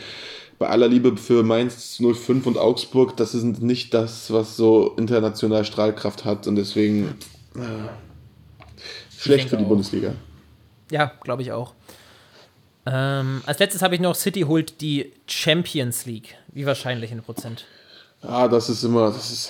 [0.60, 5.64] Bei aller Liebe für Mainz 05 und Augsburg, das ist nicht das, was so international
[5.64, 7.16] Strahlkraft hat und deswegen
[7.56, 7.60] äh,
[9.18, 9.70] schlecht für die auch.
[9.70, 10.14] Bundesliga.
[10.92, 11.74] Ja, glaube ich auch.
[12.86, 16.36] Ähm, als letztes habe ich noch City holt die Champions League.
[16.50, 17.66] Wie wahrscheinlich in Prozent?
[18.22, 19.50] Ah, das ist immer, das ist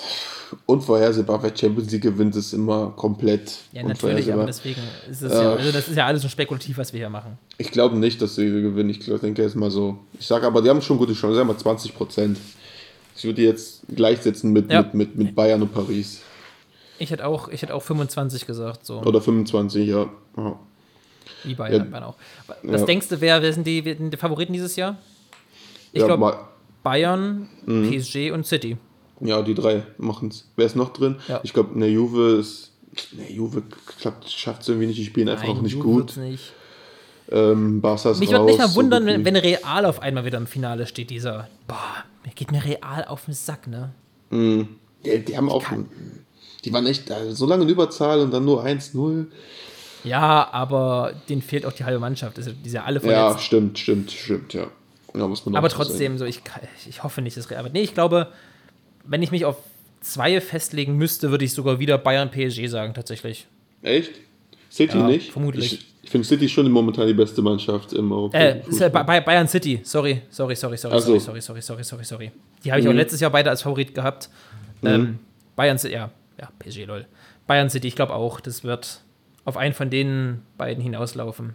[0.66, 1.42] unvorhersehbar.
[1.42, 4.80] Wer Champions League gewinnt, ist immer komplett Ja, natürlich, aber deswegen
[5.10, 7.38] ist es ja, also das ist ja alles so spekulativ, was wir hier machen.
[7.58, 8.90] Ich glaube nicht, dass sie gewinnen.
[8.90, 9.98] Ich glaub, denke, es ist mal so.
[10.18, 11.36] Ich sage aber, die haben schon gute Chancen.
[11.36, 12.38] Sagen wir mal 20 Prozent.
[13.16, 14.82] Ich würde die jetzt gleichsetzen mit, Ja.
[14.82, 16.22] mit, mit, mit Bayern und Paris.
[16.98, 20.08] Ich hätte auch, ich hätte auch 25 gesagt, so Oder 25, ja.
[20.36, 20.58] ja.
[21.44, 22.06] wie Bayern, Ja.
[22.06, 22.16] Auch.
[22.62, 22.86] Was Ja.
[22.86, 24.96] denkst du, wer, wer sind die, die Favoriten dieses Jahr?
[25.92, 26.38] Ich glaube
[26.82, 27.90] Bayern, Mhm.
[27.90, 28.76] PSG und City.
[29.20, 30.48] Ja, die drei machen es.
[30.56, 31.16] Wer ist noch drin?
[31.28, 31.40] Ja.
[31.42, 32.72] Ich glaube, ne Juve ist.
[33.12, 33.62] Ne, Juve
[34.00, 34.98] klappt, schafft es irgendwie nicht.
[34.98, 36.16] Die spielen einfach auch nicht Juve gut.
[36.16, 36.52] Nicht.
[37.30, 40.24] Ähm, Barca ist Mich würde nicht mal so wundern, gut wenn, wenn Real auf einmal
[40.24, 41.48] wieder im Finale steht, dieser.
[41.68, 43.92] Boah, mir geht mir Real auf den Sack, ne?
[44.30, 45.64] Die, die haben auch.
[46.64, 49.26] Die waren echt äh, so lange in Überzahl und dann nur 1-0.
[50.04, 52.36] Ja, aber denen fehlt auch die halbe Mannschaft.
[52.38, 53.44] Also, die sind ja alle Ja, verletzt.
[53.44, 54.66] stimmt, stimmt, stimmt, ja.
[55.14, 56.42] ja muss man auch aber so trotzdem, so ich,
[56.88, 57.60] ich hoffe nicht, dass Real.
[57.60, 58.28] Aber nee, ich glaube,
[59.04, 59.56] wenn ich mich auf
[60.00, 63.46] zwei festlegen müsste, würde ich sogar wieder Bayern PSG sagen, tatsächlich.
[63.82, 64.12] Echt?
[64.70, 65.32] City Ja, nicht?
[65.32, 65.72] vermutlich.
[65.72, 69.04] Ich, ich finde City schon momentan die beste Mannschaft im Äh, europäischen Fußball.
[69.04, 69.80] bei Bayern City.
[69.82, 71.18] Sorry, sorry, sorry, sorry, so.
[71.18, 72.30] sorry, sorry, sorry, sorry, sorry, sorry.
[72.64, 74.30] Die habe ich auch letztes Jahr beide als Favorit gehabt.
[74.82, 75.18] Ähm,
[75.56, 77.06] Bayern City, ja, ja, PSG, lol.
[77.46, 79.00] Bayern City, ich glaube auch, das wird
[79.50, 81.54] auf einen von den beiden hinauslaufen.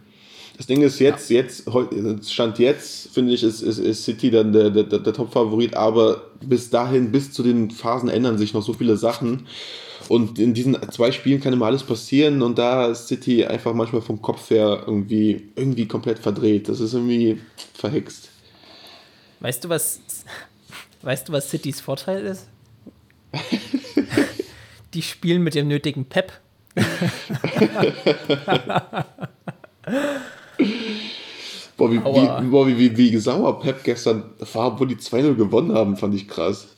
[0.56, 1.88] Das Ding ist jetzt, jetzt, heu-
[2.22, 6.70] Stand jetzt, finde ich, ist, ist, ist City dann der, der, der Top-Favorit, aber bis
[6.70, 9.46] dahin, bis zu den Phasen ändern sich noch so viele Sachen.
[10.08, 14.02] Und in diesen zwei Spielen kann immer alles passieren und da ist City einfach manchmal
[14.02, 16.68] vom Kopf her irgendwie, irgendwie komplett verdreht.
[16.68, 17.40] Das ist irgendwie
[17.74, 18.28] verhext.
[19.40, 20.00] Weißt du, was,
[21.02, 22.46] weißt du, was Citys Vorteil ist?
[24.94, 26.32] Die spielen mit dem nötigen Pep.
[31.76, 34.24] Boah, wie, wie, boah, wie, wie, wie sauer Pep gestern
[34.54, 36.68] war, obwohl die 2-0 gewonnen haben, fand ich krass.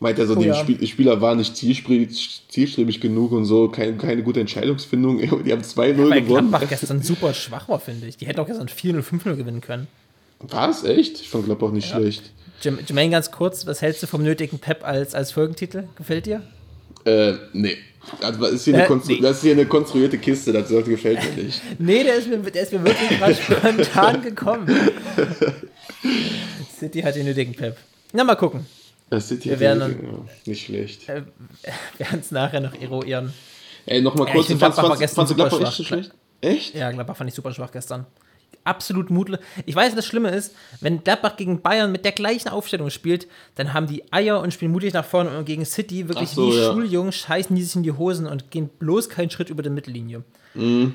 [0.00, 0.54] Meint er so, Oh die, ja.
[0.54, 5.18] Spiel, Spieler waren nicht zielstrebig, genug und so, kein, keine gute Entscheidungsfindung.
[5.44, 5.76] Die haben 2-0
[6.08, 6.48] Weil gewonnen.
[6.50, 8.16] Gladbach gestern super schwach war, finde ich.
[8.16, 9.88] Die hätten auch gestern 4-0, 5-0 gewinnen können.
[10.40, 10.84] Was?
[10.84, 11.20] Echt?
[11.20, 12.30] Ich fand Gladbach nicht schlecht.
[12.62, 15.88] Jerm- Jermaine, ganz kurz, was hältst du vom nötigen Pep als, als Folgentitel?
[15.96, 16.42] Gefällt dir?
[17.04, 17.76] Äh, nee.
[18.22, 19.20] Also, das, ist hier eine Äh, konstru- nee.
[19.20, 21.60] das ist hier eine konstruierte Kiste, das gefällt mir nicht.
[21.78, 23.34] Nee, der ist mir, der ist mir wirklich gerade
[23.84, 24.66] spontan gekommen.
[26.78, 27.76] City hat den nötigen Pep.
[28.12, 28.66] Na, mal gucken.
[29.10, 31.08] Das hier Wir werden ja, nicht schlecht.
[31.08, 31.22] Äh,
[31.98, 33.32] werden es nachher noch eruieren.
[33.86, 35.84] Ey, nochmal Ja, kurz, ich find, fandst, fandst, gestern fandst du super Gladbach echt so
[35.84, 36.10] schlecht?
[36.40, 36.74] Echt?
[36.74, 38.06] Ja, Gladbach fand ich super schwach gestern.
[38.68, 39.38] Absolut mutlos.
[39.64, 43.72] Ich weiß, das Schlimme ist, wenn Gladbach gegen Bayern mit der gleichen Aufstellung spielt, dann
[43.72, 46.72] haben die Eier und spielen mutig nach vorne und gegen City wirklich so, wie ja.
[46.72, 50.22] Schuljungen scheißen die sich in die Hosen und gehen bloß keinen Schritt über die Mittellinie.
[50.54, 50.94] Mhm.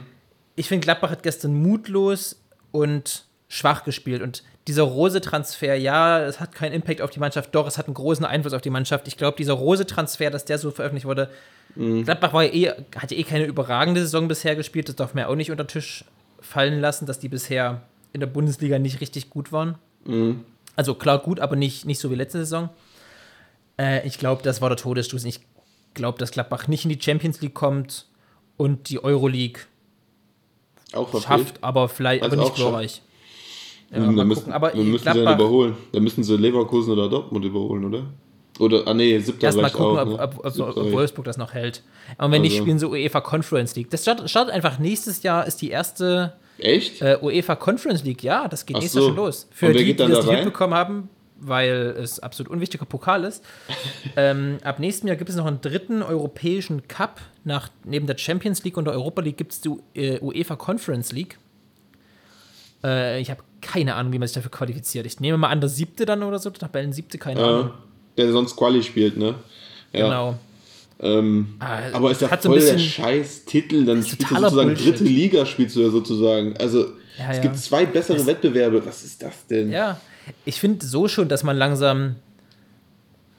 [0.56, 2.40] Ich finde, Gladbach hat gestern mutlos
[2.72, 7.68] und schwach gespielt und dieser Rose-Transfer, ja, es hat keinen Impact auf die Mannschaft, doch,
[7.68, 9.08] es hat einen großen Einfluss auf die Mannschaft.
[9.10, 11.30] Ich glaube, dieser Rose-Transfer, dass der so veröffentlicht wurde,
[11.76, 12.04] Mhm.
[12.04, 15.24] Gladbach war ja eh, hat ja eh keine überragende Saison bisher gespielt, das darf man
[15.24, 16.06] ja auch nicht unter Tisch
[16.44, 17.82] fallen lassen, dass die bisher
[18.12, 19.76] in der Bundesliga nicht richtig gut waren.
[20.06, 20.42] Mhm.
[20.76, 22.70] Also klar gut, aber nicht, nicht so wie letzte Saison.
[23.80, 25.26] Äh, ich glaube, das war der Todesstoß.
[25.26, 25.42] Ich
[25.94, 28.08] glaube, dass Gladbach nicht in die Champions League kommt
[28.58, 29.62] und die Euroleague
[30.94, 31.24] Auch verfehlt.
[31.48, 33.02] schafft, aber vielleicht Also aber nicht glorreich.
[33.92, 34.54] Ja, dann mal müssen, gucken.
[34.54, 35.78] Aber dann müssen sie Gladbach, überholen.
[35.92, 38.04] Dann müssen sie Leverkusen oder Dortmund überholen, oder?
[38.60, 40.20] Oder, ah nee, siebter Erstmal gucken, auch, ob, ne?
[40.20, 40.92] ob, ob, ob reicht.
[40.92, 41.82] Wolfsburg das noch hält.
[42.18, 42.64] Und wenn nicht, Also.
[42.64, 43.90] spielen sie UEFA Conference League.
[43.90, 47.02] Das startet, einfach nächstes Jahr, ist die erste Echt?
[47.02, 48.24] äh, UEFA Conference League.
[48.24, 49.16] Ja, das geht Ach nächstes Jahr so.
[49.16, 49.48] schon los.
[49.52, 53.44] Für die, die dann das da nicht mitbekommen haben, weil es absolut unwichtiger Pokal ist.
[54.16, 57.22] ähm, ab nächstem Jahr gibt es noch einen dritten europäischen Cup.
[57.44, 61.12] Nach, neben der Champions League und der Europa League gibt es die äh, UEFA Conference
[61.12, 61.40] League.
[62.84, 65.06] Äh, ich habe keine Ahnung, wie man sich dafür qualifiziert.
[65.06, 67.72] Ich nehme mal an, der siebte dann oder so, Tabellen siebte, keine Ahnung.
[68.18, 69.36] Der sonst Quali spielt, ne?
[69.92, 70.06] Ja.
[70.06, 70.36] Genau.
[71.00, 74.68] Ähm, Ah, aber ist ja voll der bisschen- scheiß Titel, dann ist spielst du sozusagen
[74.70, 74.86] Bullshit.
[74.94, 76.56] dritte Liga, spielst du ja sozusagen.
[76.58, 76.86] Also
[77.18, 77.42] Ja, es ja.
[77.42, 78.86] gibt zwei bessere Wettbewerbe.
[78.86, 79.72] Was ist das denn?
[79.72, 80.00] Ja,
[80.46, 82.16] ich finde so schon, dass man langsam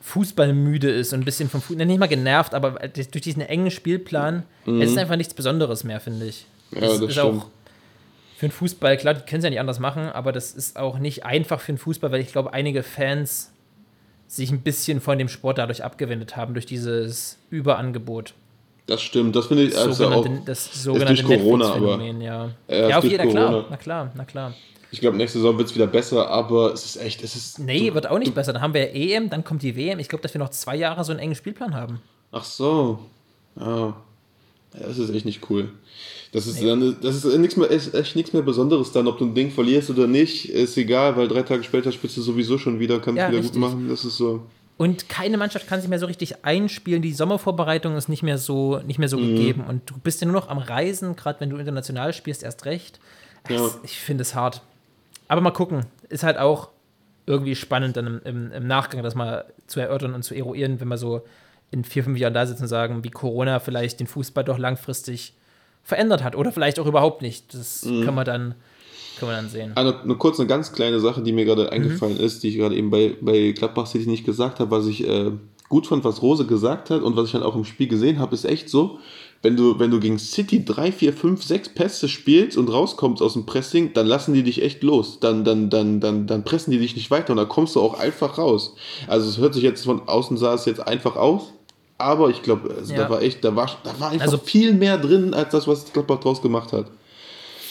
[0.02, 4.42] fußballmüde ist und ein bisschen vom Fußball, nicht mal genervt, aber durch diesen engen Spielplan,
[4.66, 6.44] es ist einfach nichts Besonderes mehr, finde ich.
[6.72, 6.82] Mhm.
[6.82, 7.18] Ja, das ist stimmt.
[7.42, 7.46] auch
[8.36, 10.98] für den Fußball, klar, die können es ja nicht anders machen, aber das ist auch
[10.98, 13.50] nicht einfach für den Fußball, weil ich glaube, einige Fans
[14.36, 18.34] sich ein bisschen von dem Sport dadurch abgewendet haben, durch dieses Überangebot.
[18.86, 20.26] Das stimmt, das finde ich also auch.
[20.44, 22.50] Das sogenannte durch Corona, Netflix-Phänomen, ja.
[22.68, 24.54] Ja, ja, auf jeden Fall, klar, na klar, na klar.
[24.90, 27.58] Ich glaube, nächste Saison wird es wieder besser, aber es ist echt, es ist.
[27.58, 28.52] Nee, wird auch nicht besser.
[28.52, 29.98] Dann haben wir EM, dann kommt die WM.
[29.98, 32.00] Ich glaube, dass wir noch zwei Jahre so einen engen Spielplan haben.
[32.30, 33.00] Ach so.
[33.58, 33.96] Ja.
[34.78, 35.70] Ja, Das ist echt nicht cool.
[36.34, 39.24] Das ist, dann, das ist nichts mehr, ist echt nichts mehr Besonderes dann, ob du
[39.24, 42.78] ein Ding verlierst oder nicht, ist egal, weil drei Tage später spielst du sowieso schon
[42.80, 43.52] wieder, kannst Ja, wieder richtig.
[43.52, 43.88] gut machen.
[43.88, 44.42] Das ist so.
[44.76, 47.00] Und keine Mannschaft kann sich mehr so richtig einspielen.
[47.02, 49.36] Die Sommervorbereitung ist nicht mehr so, nicht mehr so Mhm.
[49.36, 49.64] gegeben.
[49.68, 52.98] Und du bist ja nur noch am Reisen, gerade wenn du international spielst, erst recht.
[53.48, 53.70] Es- Ja.
[53.84, 54.62] Ich finde es hart.
[55.28, 55.86] Aber mal gucken.
[56.08, 56.70] Ist halt auch
[57.26, 60.88] irgendwie spannend, dann im, im, im Nachgang das mal zu erörtern und zu eruieren, wenn
[60.88, 61.22] wir so
[61.70, 65.34] in vier, fünf Jahren da sitzen und sagen, wie Corona vielleicht den Fußball doch langfristig
[65.84, 66.34] verändert hat.
[66.34, 67.54] Oder vielleicht auch überhaupt nicht.
[67.54, 68.04] Das Mhm.
[68.04, 68.54] können wir dann,
[69.18, 69.72] können wir dann sehen.
[69.76, 71.48] Eine, eine kurz eine ganz kleine Sache, die mir Mhm.
[71.48, 74.86] gerade eingefallen ist, die ich gerade eben bei, bei Gladbach City nicht gesagt habe, was
[74.86, 75.30] ich äh,
[75.68, 78.34] gut fand, was Rose gesagt hat und was ich dann auch im Spiel gesehen habe,
[78.34, 78.98] ist echt so,
[79.42, 83.34] wenn du, wenn du gegen City 3, 4, 5, 6 Pässe spielst und rauskommst aus
[83.34, 85.18] dem Pressing, dann lassen die dich echt los.
[85.20, 87.98] Dann, dann, dann, dann, dann pressen die dich nicht weiter und dann kommst du auch
[87.98, 88.74] einfach raus.
[89.06, 91.52] Also es hört sich jetzt von außen sah es jetzt einfach aus,
[91.98, 93.04] aber ich glaube, also Ja.
[93.04, 95.92] da war echt, da war, da war einfach Also- viel mehr drin, als das, was
[95.92, 96.86] Gladbach draus gemacht hat.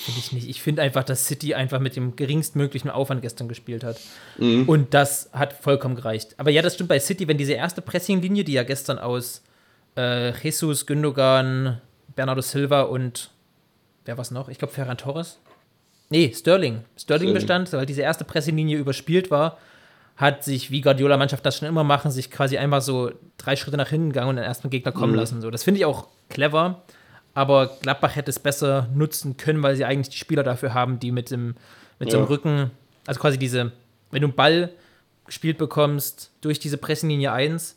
[0.05, 0.49] Finde ich nicht.
[0.49, 4.01] Ich finde einfach, dass City einfach mit dem geringstmöglichen Aufwand gestern gespielt hat.
[4.37, 4.67] Mhm.
[4.67, 6.35] Und das hat vollkommen gereicht.
[6.37, 9.41] Aber ja, das stimmt bei City, wenn diese erste Pressinglinie, die ja gestern aus
[9.95, 11.79] äh, Jesus, Gündogan,
[12.15, 13.29] Bernardo Silva und
[14.05, 14.49] wer was noch?
[14.49, 15.37] Ich glaube Ferran Torres.
[16.09, 16.81] Nee, Sterling.
[16.97, 17.33] Sterling Sterling.
[17.33, 19.57] bestand, weil diese erste Pressinglinie überspielt war,
[20.15, 23.89] hat sich, wie Guardiola-Mannschaft das schon immer machen, sich quasi einfach so drei Schritte nach
[23.89, 25.41] hinten gegangen und den ersten Gegner kommen lassen.
[25.41, 26.83] So, das finde ich auch clever.
[27.33, 31.11] Aber Gladbach hätte es besser nutzen können, weil sie eigentlich die Spieler dafür haben, die
[31.11, 31.55] mit dem,
[31.99, 32.29] mit so einem Ja.
[32.29, 32.71] Rücken,
[33.07, 33.71] also quasi diese,
[34.11, 34.69] wenn du einen Ball
[35.25, 37.75] gespielt bekommst durch diese Pressinglinie 1,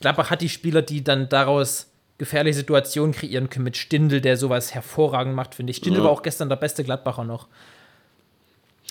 [0.00, 4.72] Gladbach hat die Spieler, die dann daraus gefährliche Situationen kreieren können mit Stindl, der sowas
[4.74, 5.76] hervorragend macht, finde ich.
[5.76, 6.04] Stindl Ja.
[6.04, 7.48] war auch gestern der beste Gladbacher noch.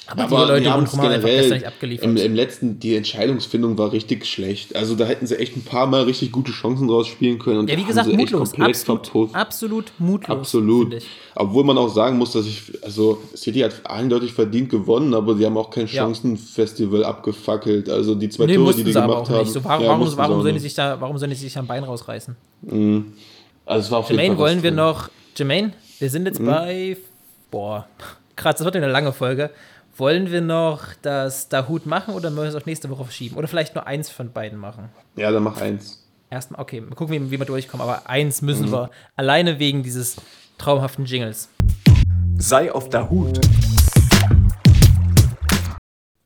[0.08, 2.06] Aber, Aber die Leute die haben es generell gestern nicht abgeliefert.
[2.06, 4.76] im, im letzten, die Entscheidungsfindung war richtig schlecht.
[4.76, 7.60] Also da hätten sie echt ein paar Mal richtig gute Chancen draus spielen können.
[7.60, 8.53] Und ja, wie gesagt, mutlos.
[8.53, 8.78] Absolut,
[9.08, 9.36] verpufft.
[9.36, 10.38] absolut mutlos.
[10.38, 10.95] Absolut.
[11.36, 15.45] Obwohl man auch sagen muss, dass ich, also City hat eindeutig verdient gewonnen, aber sie
[15.45, 16.03] haben auch kein Ja.
[16.03, 17.89] Chancenfestival abgefackelt.
[17.89, 19.49] Also die zwei Nee, Tore, die die sie aber gemacht auch haben.
[19.49, 22.36] So, warum, ja, sollen die sich da, warum sollen die sich am Bein rausreißen?
[23.66, 25.10] Also es war auf jeden Jermaine, Fall was wollen wir noch.
[25.36, 26.97] Jermaine, wir sind jetzt bei.
[27.51, 27.88] Boah,
[28.36, 29.49] krass, das wird eine lange Folge.
[29.98, 33.38] Wollen wir noch das Dahut machen oder wollen wir es auf nächste Woche verschieben?
[33.38, 34.89] Oder vielleicht nur eins von beiden machen?
[35.16, 36.06] Ja, dann mach eins.
[36.30, 37.82] Erstmal, okay, mal gucken, wie, wie wir durchkommen.
[37.82, 38.89] Aber eins müssen wir.
[39.16, 40.18] Alleine wegen dieses
[40.58, 41.48] traumhaften Jingles.
[42.38, 43.39] Sei auf der Hut.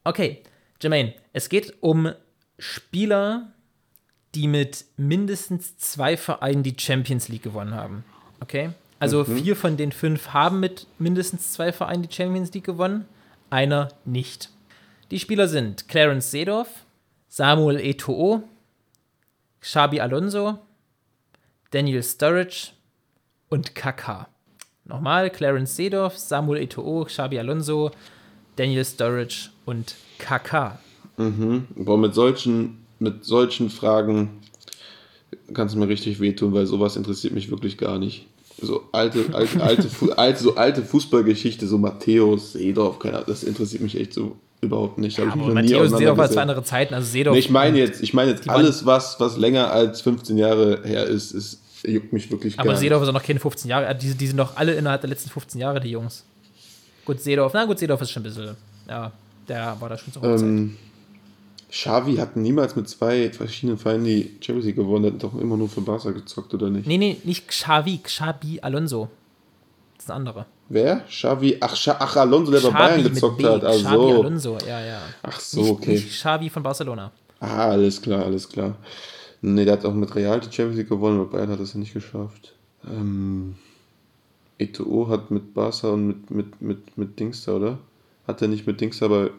[0.04, 0.42] Okay,
[0.82, 2.12] Jermaine, es geht um
[2.58, 3.52] Spieler,
[4.34, 8.04] die mit mindestens zwei Vereinen die Champions League gewonnen haben.
[8.40, 8.72] Okay?
[8.98, 13.06] Also vier von den fünf haben mit mindestens zwei Vereinen die Champions League gewonnen,
[13.50, 14.50] einer nicht.
[15.12, 16.86] Die Spieler sind Clarence Seedorf,
[17.28, 18.44] Samuel Eto'o,
[19.62, 20.60] Xabi Alonso,
[21.72, 22.72] Daniel Sturridge
[23.50, 24.28] und Kaká.
[24.86, 27.92] Nochmal, Clarence Seedorf, Samuel Eto'o, Xabi Alonso,
[28.56, 30.80] Daniel Sturridge und Kaká.
[31.76, 34.42] Boah, mit solchen, mit solchen Fragen
[35.54, 38.28] kannst du mir richtig wehtun, weil sowas interessiert mich wirklich gar nicht.
[38.62, 43.82] So alte, alte, alte, alte, so alte Fußballgeschichte, so Matthäus, Seedorf, keine Ahnung, das interessiert
[43.82, 45.18] mich echt so überhaupt nicht.
[45.18, 47.34] Mich Aber noch Matthäus Seedorf war zwei andere Zeiten, also Seedorf.
[47.34, 51.06] Nee, ich meine jetzt, ich meine jetzt alles, was, was länger als 15 Jahre her
[51.06, 52.76] ist, ist juckt mich wirklich aber.
[52.76, 55.10] Seedorf ist auch noch keine 15 Jahre, äh, die, die sind doch alle innerhalb der
[55.10, 56.26] letzten 15 Jahre, die Jungs.
[57.06, 58.56] Gut, Seedorf, na gut, Seedorf ist schon ein bisschen,
[58.88, 59.12] ja,
[59.48, 60.78] der war da schon so Ähm,
[61.70, 65.56] Xavi hat niemals mit zwei verschiedenen Vereinen die Champions League gewonnen, der hat doch immer
[65.56, 66.88] nur für Barca gezockt, oder nicht?
[66.88, 69.10] Nee, nee, nicht Xavi, Xabi Alonso.
[69.96, 70.46] Das ist ein anderer.
[70.70, 71.02] Wer?
[71.08, 71.58] Xavi?
[71.60, 73.64] Ach, Xa- ach Alonso, der bei Bayern gezockt hat.
[73.64, 74.20] Ach Xabi so.
[74.22, 75.00] Alonso, ja, ja.
[75.22, 75.92] Ach so, Nicht, okay.
[75.92, 77.12] Nicht Xavi von Barcelona.
[77.40, 78.76] Ah, alles klar, alles klar.
[79.42, 81.80] Nee, der hat auch mit Real die Champions League gewonnen, aber Bayern hat das ja
[81.80, 82.54] nicht geschafft.
[82.90, 83.56] Ähm,
[84.60, 87.78] Eto'o hat mit Barca und mit, mit, mit, mit Dings da, oder?
[88.28, 89.30] Hat er nicht mit Dings da bei,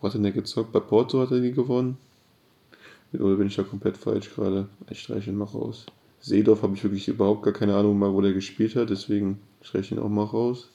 [0.00, 0.72] wo hat denn gezockt?
[0.72, 1.96] Bei Porto hat er die gewonnen?
[3.12, 4.68] Oder bin ich da komplett falsch gerade?
[4.90, 5.86] Ich streiche ihn mal raus.
[6.20, 9.86] Seedorf habe ich wirklich überhaupt gar keine Ahnung mal, wo der gespielt hat, deswegen streiche
[9.86, 10.68] ich ihn auch mal raus.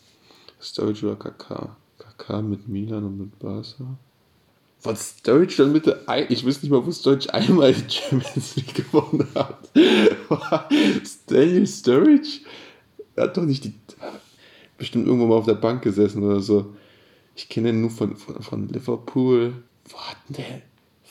[0.60, 1.76] Sturridge oder KK?
[2.00, 3.98] KK mit Milan und mit Barca?
[4.82, 9.28] Was Sturridge dann bitte, ich weiß nicht mal, wo Sturridge einmal die Champions League gewonnen
[9.36, 9.70] hat.
[11.28, 12.42] Daniel Sturridge?
[13.16, 13.74] Er hat doch nicht die,
[14.78, 16.74] bestimmt irgendwo mal auf der Bank gesessen oder so.
[17.36, 19.54] Ich kenne ihn nur von, von, von Liverpool.
[19.90, 20.62] Wo hat denn der,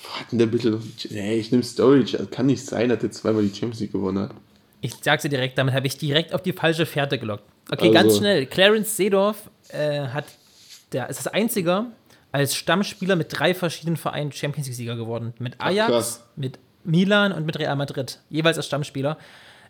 [0.02, 2.16] wo hat denn der bitte noch, nee, ich nehme Sturridge.
[2.16, 4.30] Das kann nicht sein, dass der zweimal die Champions League gewonnen hat.
[4.80, 7.44] Ich sag's dir direkt, damit habe ich direkt auf die falsche Fährte gelockt.
[7.70, 8.46] Okay, Also- ganz schnell.
[8.46, 10.24] Clarence Seedorf äh, hat,
[10.92, 11.86] der ist das Einzige
[12.32, 15.34] als Stammspieler mit drei verschiedenen Vereinen Champions League-Sieger geworden.
[15.38, 16.24] Mit Ajax, krass.
[16.36, 18.20] mit Milan und mit Real Madrid.
[18.30, 19.18] Jeweils als Stammspieler.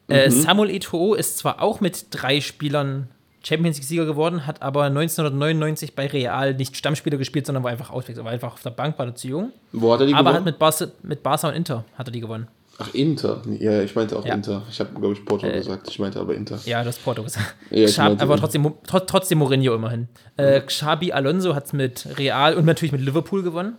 [0.08, 0.32] Äh, Mhm.
[0.32, 3.08] Samuel Eto'o ist zwar auch mit drei Spielern
[3.44, 8.24] Champions League-Sieger geworden, hat aber 1999 bei Real nicht Stammspieler gespielt, sondern war einfach auswechselt,
[8.24, 9.52] war einfach auf der Bank, war zu jung.
[9.72, 10.44] Wo hat er die Aber hat gewonnen?
[10.44, 12.46] mit, Barca, mit Barca und Inter hat er die gewonnen.
[12.78, 13.42] Ach, Inter.
[13.60, 14.34] Ja, ich meinte auch Ja.
[14.34, 14.62] Inter.
[14.70, 15.88] Ich habe, glaube ich, Porto gesagt.
[15.88, 16.58] Ich meinte aber Inter.
[16.64, 17.54] Ja, das Porto gesagt.
[17.70, 20.08] Ja, Xab, aber trotzdem, tro- trotzdem Mourinho immerhin.
[20.36, 23.74] Äh, Xabi Alonso hat es mit Real und natürlich mit Liverpool gewonnen.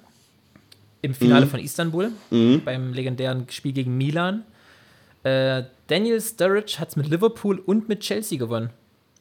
[1.02, 1.16] Im Mhm.
[1.16, 2.12] Finale von Istanbul.
[2.64, 4.44] Beim legendären Spiel gegen Milan.
[5.24, 8.70] Äh, Daniel Sturridge hat es mit Liverpool und mit Chelsea gewonnen.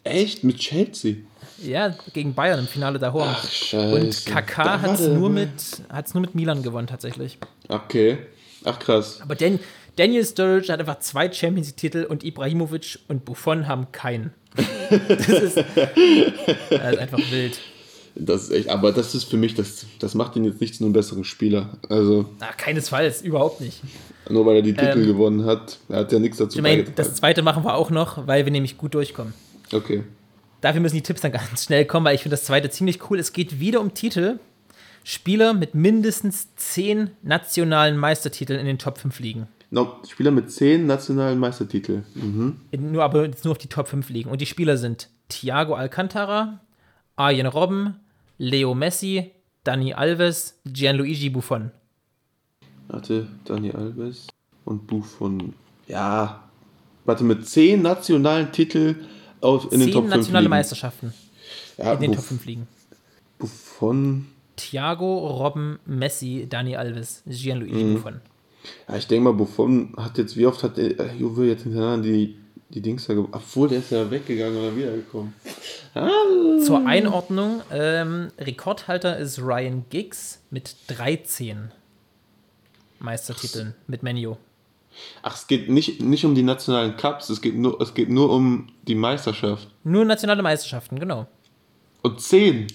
[0.04, 0.44] Echt?
[0.44, 1.16] Mit Chelsea?
[1.58, 3.24] Ja, gegen Bayern im Finale da hoch.
[3.24, 3.94] Ach, scheiße.
[3.94, 5.50] Und Kaká hat es nur, mit,
[5.88, 7.38] hat's nur mit Milan gewonnen, tatsächlich.
[7.68, 8.18] Okay.
[8.64, 9.20] Ach, krass.
[9.22, 9.60] Aber Dan,
[9.96, 14.32] Daniel Sturridge hat einfach zwei Champions League-Titel und Ibrahimovic und Buffon haben keinen.
[15.08, 15.56] Das ist,
[16.70, 17.58] das ist einfach wild.
[18.14, 20.84] Das ist echt, aber das ist für mich, das, das macht ihn jetzt nicht zu
[20.84, 21.78] einem besseren Spieler.
[21.88, 23.80] Also, Na, keinesfalls, überhaupt nicht.
[24.28, 26.84] nur weil er die Titel Ähm, gewonnen hat, er hat ja nichts dazu Ich meine,
[26.84, 29.32] das zweite machen wir auch noch, weil wir nämlich gut durchkommen.
[29.72, 30.04] Okay.
[30.60, 33.18] Dafür müssen die Tipps dann ganz schnell kommen, weil ich finde das zweite ziemlich cool.
[33.18, 34.38] Es geht wieder um Titel.
[35.04, 39.48] Spieler mit mindestens zehn nationalen Meistertiteln in den Top 5 liegen.
[39.70, 42.04] No, Spieler mit zehn nationalen Meistertiteln.
[42.14, 42.60] Mhm.
[42.92, 44.30] Nur, aber jetzt nur auf die Top 5 liegen.
[44.30, 46.60] Und die Spieler sind Thiago Alcantara,
[47.16, 47.96] Arjen Robben,
[48.38, 49.32] Leo Messi,
[49.64, 51.72] Dani Alves, Gianluigi Buffon.
[52.88, 54.28] Warte, Dani Alves
[54.64, 55.54] und Buffon.
[55.88, 56.48] Ja.
[57.04, 59.06] Warte, mit zehn nationalen Titeln
[59.42, 60.50] auf, in den Top 5 nationale liegen.
[60.50, 61.12] Meisterschaften
[61.78, 62.68] Ja, in den Top 5 liegen.
[63.38, 64.26] Buffon.
[64.56, 67.94] Thiago, Robben, Messi, Dani Alves, Gianluigi Mhm.
[67.94, 68.20] Buffon.
[68.88, 72.06] Ja, ich denke mal, Buffon hat jetzt, wie oft hat der, äh, Juve jetzt hintereinander
[72.08, 72.36] die,
[72.68, 73.32] die Dings da gewonnen?
[73.34, 75.34] Obwohl, der ist ja weggegangen oder wiedergekommen.
[76.64, 81.72] Zur Einordnung, ähm, Rekordhalter ist Ryan Giggs mit 13
[83.00, 84.36] Meistertiteln mit Menu.
[85.22, 88.30] Ach, es geht nicht, nicht um die nationalen Cups, es geht, nur, es geht nur
[88.30, 89.68] um die Meisterschaft.
[89.84, 91.26] Nur nationale Meisterschaften, genau.
[92.02, 92.66] Und zehn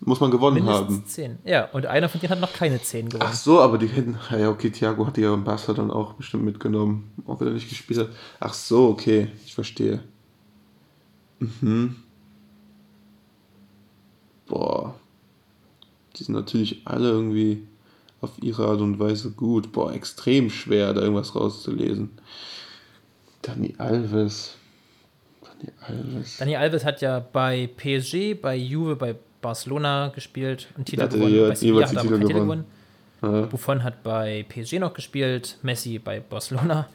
[0.00, 1.06] muss man gewonnen Mindestens haben.
[1.06, 1.38] 10.
[1.44, 3.26] Ja, und einer von denen hat noch keine 10 gewonnen.
[3.26, 4.18] Ach so, aber die hätten.
[4.30, 7.48] ah Ja, okay, Thiago hat die ja im Barca dann auch bestimmt mitgenommen, auch wenn
[7.48, 8.08] er nicht gespielt hat.
[8.40, 10.00] Ach so, okay, ich verstehe.
[11.38, 11.96] Mhm.
[14.46, 14.94] Boah.
[16.16, 17.66] Die sind natürlich alle irgendwie
[18.24, 19.72] auf ihre Art und Weise gut.
[19.72, 22.10] Boah, extrem schwer, da irgendwas rauszulesen.
[23.42, 24.56] Dani Alves.
[25.42, 26.36] Dani Alves.
[26.38, 31.34] Dani Alves hat ja bei PSG, bei Juve, bei Barcelona gespielt und Titel hatte gewonnen.
[31.34, 32.64] je- Bei Sevilla hat er Titel gewonnen.
[33.20, 33.48] gewonnen.
[33.50, 36.88] Buffon hat bei PSG noch gespielt, Messi bei Barcelona,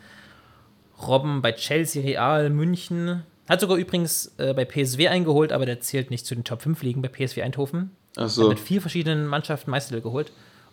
[1.08, 3.24] Robben bei Chelsea, Real, München.
[3.48, 6.84] Hat sogar übrigens äh, bei PSW eingeholt, aber der zählt nicht zu den Top 5
[6.84, 7.92] Ligen bei PSW Eindhoven.
[8.16, 8.48] Ach Hat so.
[8.50, 10.32] mit vier verschiedenen Mannschaften Meistertitel geholt.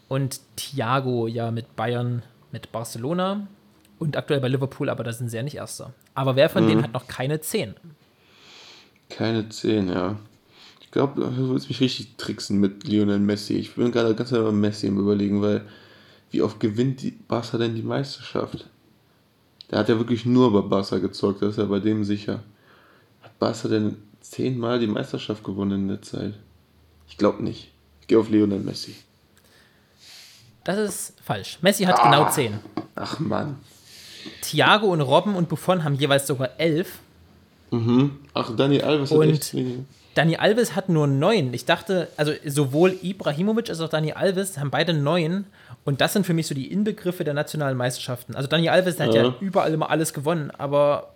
[0.09, 3.47] Und Thiago ja mit Bayern, mit Barcelona
[3.99, 5.93] und aktuell bei Liverpool, aber da sind sie ja nicht Erster.
[6.15, 6.69] Aber wer von Mhm.
[6.69, 7.75] denen hat noch keine 10?
[9.09, 10.17] Keine 10, ja.
[10.81, 13.55] Ich glaube, du willst mich richtig tricksen mit Lionel Messi.
[13.55, 15.67] Ich bin gerade ganz über Messi im Überlegen, weil
[16.31, 18.69] wie oft gewinnt die Barca denn die Meisterschaft?
[19.71, 22.43] Der hat ja wirklich nur bei Barca gezockt, das ist ja bei dem sicher.
[23.23, 26.35] Hat Barca denn zehnmal die Meisterschaft gewonnen in der Zeit?
[27.09, 27.73] Ich glaube nicht.
[28.01, 28.95] Ich gehe auf Lionel Messi.
[30.67, 31.59] Das ist falsch.
[31.63, 32.11] Messi hat Ah.
[32.11, 32.59] genau 10.
[32.95, 33.57] Ach Mann.
[34.43, 36.99] Thiago und Robben und Buffon haben jeweils sogar 11.
[38.35, 39.85] Ach, Dani Alves hat Und- echt wenige.
[40.15, 41.53] Dani Alves hat nur 9.
[41.53, 45.45] Ich dachte, also sowohl Ibrahimovic als auch Dani Alves haben beide 9.
[45.85, 48.35] Und das sind für mich so die Inbegriffe der nationalen Meisterschaften.
[48.35, 49.35] Also Dani Alves hat ja Ja.
[49.41, 51.11] überall immer alles gewonnen, aber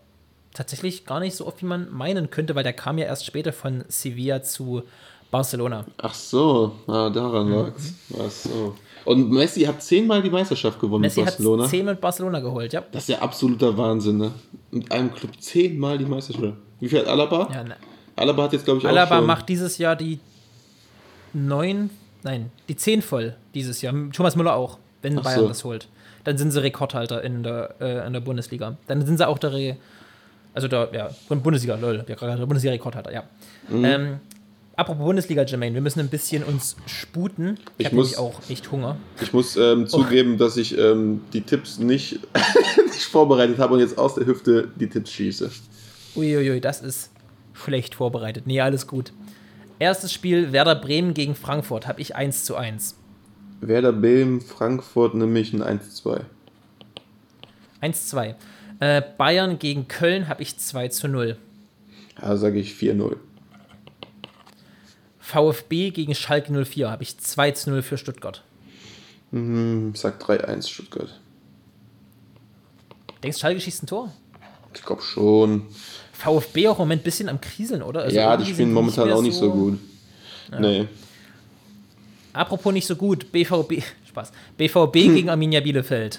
[0.53, 3.53] tatsächlich gar nicht so oft, wie man meinen könnte, weil der kam ja erst später
[3.53, 4.82] von Sevilla zu
[5.30, 5.86] Barcelona.
[5.98, 7.55] Ach so, ah, daran Mhm.
[7.55, 7.94] lag's.
[8.14, 8.74] Ach so.
[9.05, 11.68] Und Messi hat zehnmal die Meisterschaft gewonnen Messi mit hat Barcelona.
[11.68, 12.82] 10 mit Barcelona geholt, ja.
[12.92, 14.32] Das ist ja absoluter Wahnsinn, ne?
[14.70, 16.55] Mit einem Club zehnmal die Meisterschaft.
[16.80, 17.48] Wie viel hat Alaba?
[17.53, 17.76] ja ne.
[18.16, 20.18] Alaba hat jetzt, glaube ich, auch Alaba macht dieses Jahr die
[21.32, 21.90] 9,
[22.22, 23.94] nein, die 10 voll dieses Jahr.
[24.12, 25.48] Thomas Müller auch, wenn Ach Bayern so.
[25.48, 25.88] das holt.
[26.24, 28.76] Dann sind sie Rekordhalter in der, äh, in der Bundesliga.
[28.86, 29.76] Dann sind sie auch der, Re
[30.53, 33.22] also der, ja, Bundesliga, lol, ja, Bundesliga-Rekordhalter, ja.
[33.68, 33.84] Mhm.
[33.84, 34.20] Ähm,
[34.81, 37.59] Apropos Bundesliga, Jermaine, wir müssen ein bisschen uns sputen.
[37.76, 38.97] Ich, Ich muss- nämlich auch echt Hunger.
[39.20, 42.18] Ich muss ähm, zugeben, dass ich ähm, die Tipps nicht,
[42.87, 45.51] nicht vorbereitet habe und jetzt aus der Hüfte die Tipps schieße.
[46.16, 47.11] Uiuiui, das ist
[47.53, 48.47] schlecht vorbereitet.
[48.47, 49.12] Nee, alles gut.
[49.78, 52.97] Erstes Spiel Werder Bremen gegen Frankfurt habe ich 1 zu 1.
[53.61, 56.22] Werder Bremen, Frankfurt nämlich ein 1-2.
[57.83, 58.35] 1 zu 2.
[58.81, 61.37] Äh, Bayern gegen Köln habe ich 2 zu 0.
[62.22, 63.16] Ja, sage ich 4-0.
[65.31, 68.43] VfB gegen Schalke 04 habe ich 2 zu 0 für Stuttgart.
[69.33, 71.18] Hm, sag 3-1 Stuttgart.
[73.22, 74.12] Denkst du, Schalke schießt ein Tor?
[74.74, 75.62] Ich glaube schon.
[76.12, 78.03] VfB auch im Moment ein bisschen am Krieseln, oder?
[78.03, 79.78] Also ja, die spielen momentan mehr auch nicht so gut.
[80.59, 80.87] Nee.
[82.33, 84.33] Apropos nicht so gut, BVB, Spaß.
[84.57, 85.14] BVB Hm.
[85.14, 86.18] gegen Arminia Bielefeld.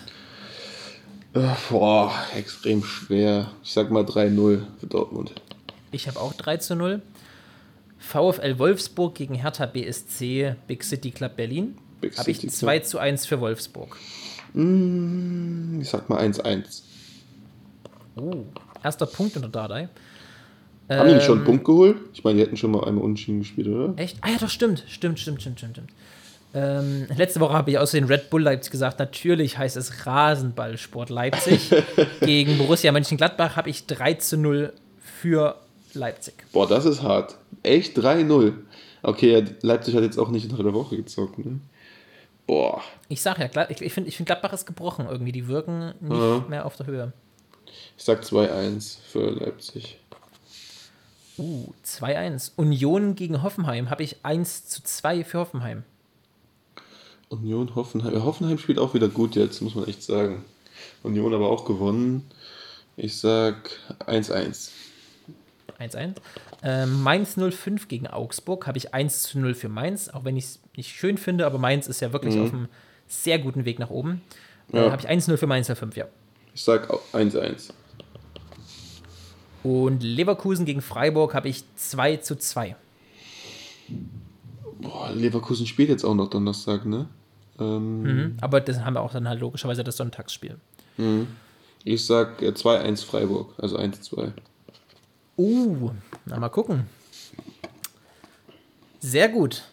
[1.34, 3.52] Äh, Boah, extrem schwer.
[3.64, 5.34] Ich sag mal 3-0 für Dortmund.
[5.92, 7.02] Ich habe auch 3 zu 0.
[8.02, 11.78] VfL Wolfsburg gegen Hertha BSC Big City Club Berlin.
[12.18, 12.52] Habe ich City Club.
[12.52, 13.96] 2 zu 1 für Wolfsburg.
[14.54, 16.82] Ich sag mal 1-1.
[18.18, 18.44] Uh,
[18.84, 19.88] erster Punkt unter Dardai.
[20.90, 21.96] Haben die Ähm, schon einen Punkt geholt?
[22.14, 23.94] Ich meine, die hätten schon mal einmal unentschieden gespielt, oder?
[23.96, 24.18] Echt?
[24.22, 24.84] Ah ja, doch, stimmt.
[24.88, 25.78] Stimmt, stimmt, stimmt, stimmt.
[25.78, 25.90] stimmt.
[26.54, 31.74] Ähm, letzte Woche habe ich außerdem Red Bull Leipzig gesagt, natürlich heißt es Rasenballsport Leipzig.
[32.20, 35.56] Gegen Borussia Mönchengladbach habe ich 3 zu 0 für
[35.94, 36.34] Leipzig.
[36.52, 37.38] Boah, das ist hart.
[37.64, 38.54] Echt 3-0.
[39.04, 41.60] Okay, Leipzig hat jetzt auch nicht unter der Woche gezockt, ne?
[42.48, 42.82] Boah.
[43.08, 45.32] Ich sag ja, ich, ich finde, ich find Gladbach ist gebrochen irgendwie.
[45.32, 46.46] Die wirken nicht Ja.
[46.50, 47.14] mehr auf der Höhe.
[47.98, 50.00] Ich sag 2-1 für Leipzig.
[51.38, 52.52] Uh, 2-1.
[52.58, 55.84] Union gegen Hoffenheim habe ich 1 zu 2 für Hoffenheim.
[57.30, 58.14] Union, Hoffenheim.
[58.14, 60.44] Ja, Hoffenheim spielt auch wieder gut jetzt, muss man echt sagen.
[61.04, 62.30] Union aber auch gewonnen.
[62.98, 63.70] Ich sag
[64.06, 64.70] 1-1.
[65.82, 66.16] 1-1.
[66.64, 70.46] Ähm, Mainz 05 gegen Augsburg habe ich 1 zu 0 für Mainz, auch wenn ich
[70.46, 72.68] es nicht schön finde, aber Mainz ist ja wirklich auf einem
[73.08, 74.22] sehr guten Weg nach oben.
[74.72, 74.92] Äh, Ja.
[74.92, 76.06] habe ich 1-0 für Mainz 05, ja.
[76.54, 77.72] Ich sag auch 1-1.
[79.64, 82.76] Und Leverkusen gegen Freiburg habe ich 2 zu 2.
[84.82, 87.08] Boah, Leverkusen spielt jetzt auch noch Donnerstag, ne?
[87.60, 88.38] Ähm, Mhm.
[88.42, 90.56] Aber das haben wir auch dann halt logischerweise das Sonntagsspiel.
[91.84, 94.32] Ich sag äh, 2-1 Freiburg, also 1-2.
[95.38, 95.92] Uh,
[96.26, 96.88] na mal gucken.
[99.00, 99.64] Sehr gut.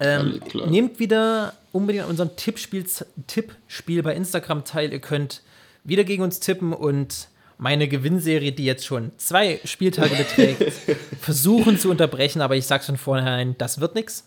[0.00, 2.84] Ähm, nehmt wieder unbedingt an unserem Tippspiel,
[3.26, 4.92] Tippspiel bei Instagram teil.
[4.92, 5.42] Ihr könnt
[5.84, 7.28] wieder gegen uns tippen und
[7.58, 10.72] meine Gewinnserie, die jetzt schon zwei Spieltage beträgt,
[11.20, 12.42] versuchen zu unterbrechen.
[12.42, 14.26] Aber ich sag's von vornherein, das wird nichts.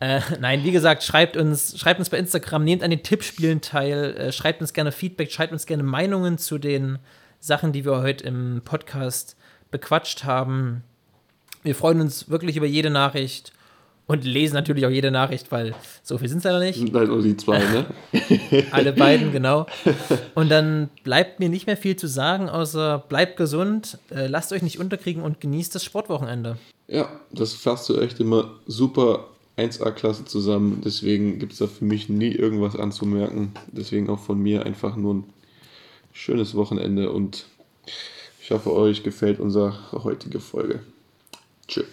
[0.00, 4.16] Äh, nein, wie gesagt, schreibt uns, schreibt uns bei Instagram, nehmt an den Tippspielen teil,
[4.16, 6.98] äh, schreibt uns gerne Feedback, schreibt uns gerne Meinungen zu den
[7.44, 9.36] Sachen, die wir heute im Podcast
[9.70, 10.82] bequatscht haben.
[11.62, 13.52] Wir freuen uns wirklich über jede Nachricht
[14.06, 16.78] und lesen natürlich auch jede Nachricht, weil so viel sind es leider nicht.
[16.78, 17.84] Sind halt nur die zwei, ne?
[18.70, 19.66] Alle beiden, genau.
[20.34, 24.62] Und dann bleibt mir nicht mehr viel zu sagen, außer bleibt gesund, äh, lasst euch
[24.62, 26.56] nicht unterkriegen und genießt das Sportwochenende.
[26.88, 29.26] Ja, das fasst du echt immer super
[29.58, 30.80] 1A-Klasse zusammen.
[30.82, 33.52] Deswegen gibt es da für mich nie irgendwas anzumerken.
[33.70, 35.33] Deswegen auch von mir einfach nur ein
[36.14, 37.44] schönes Wochenende und
[38.40, 40.80] ich hoffe, euch gefällt unsere heutige Folge.
[41.68, 41.84] Tschüss.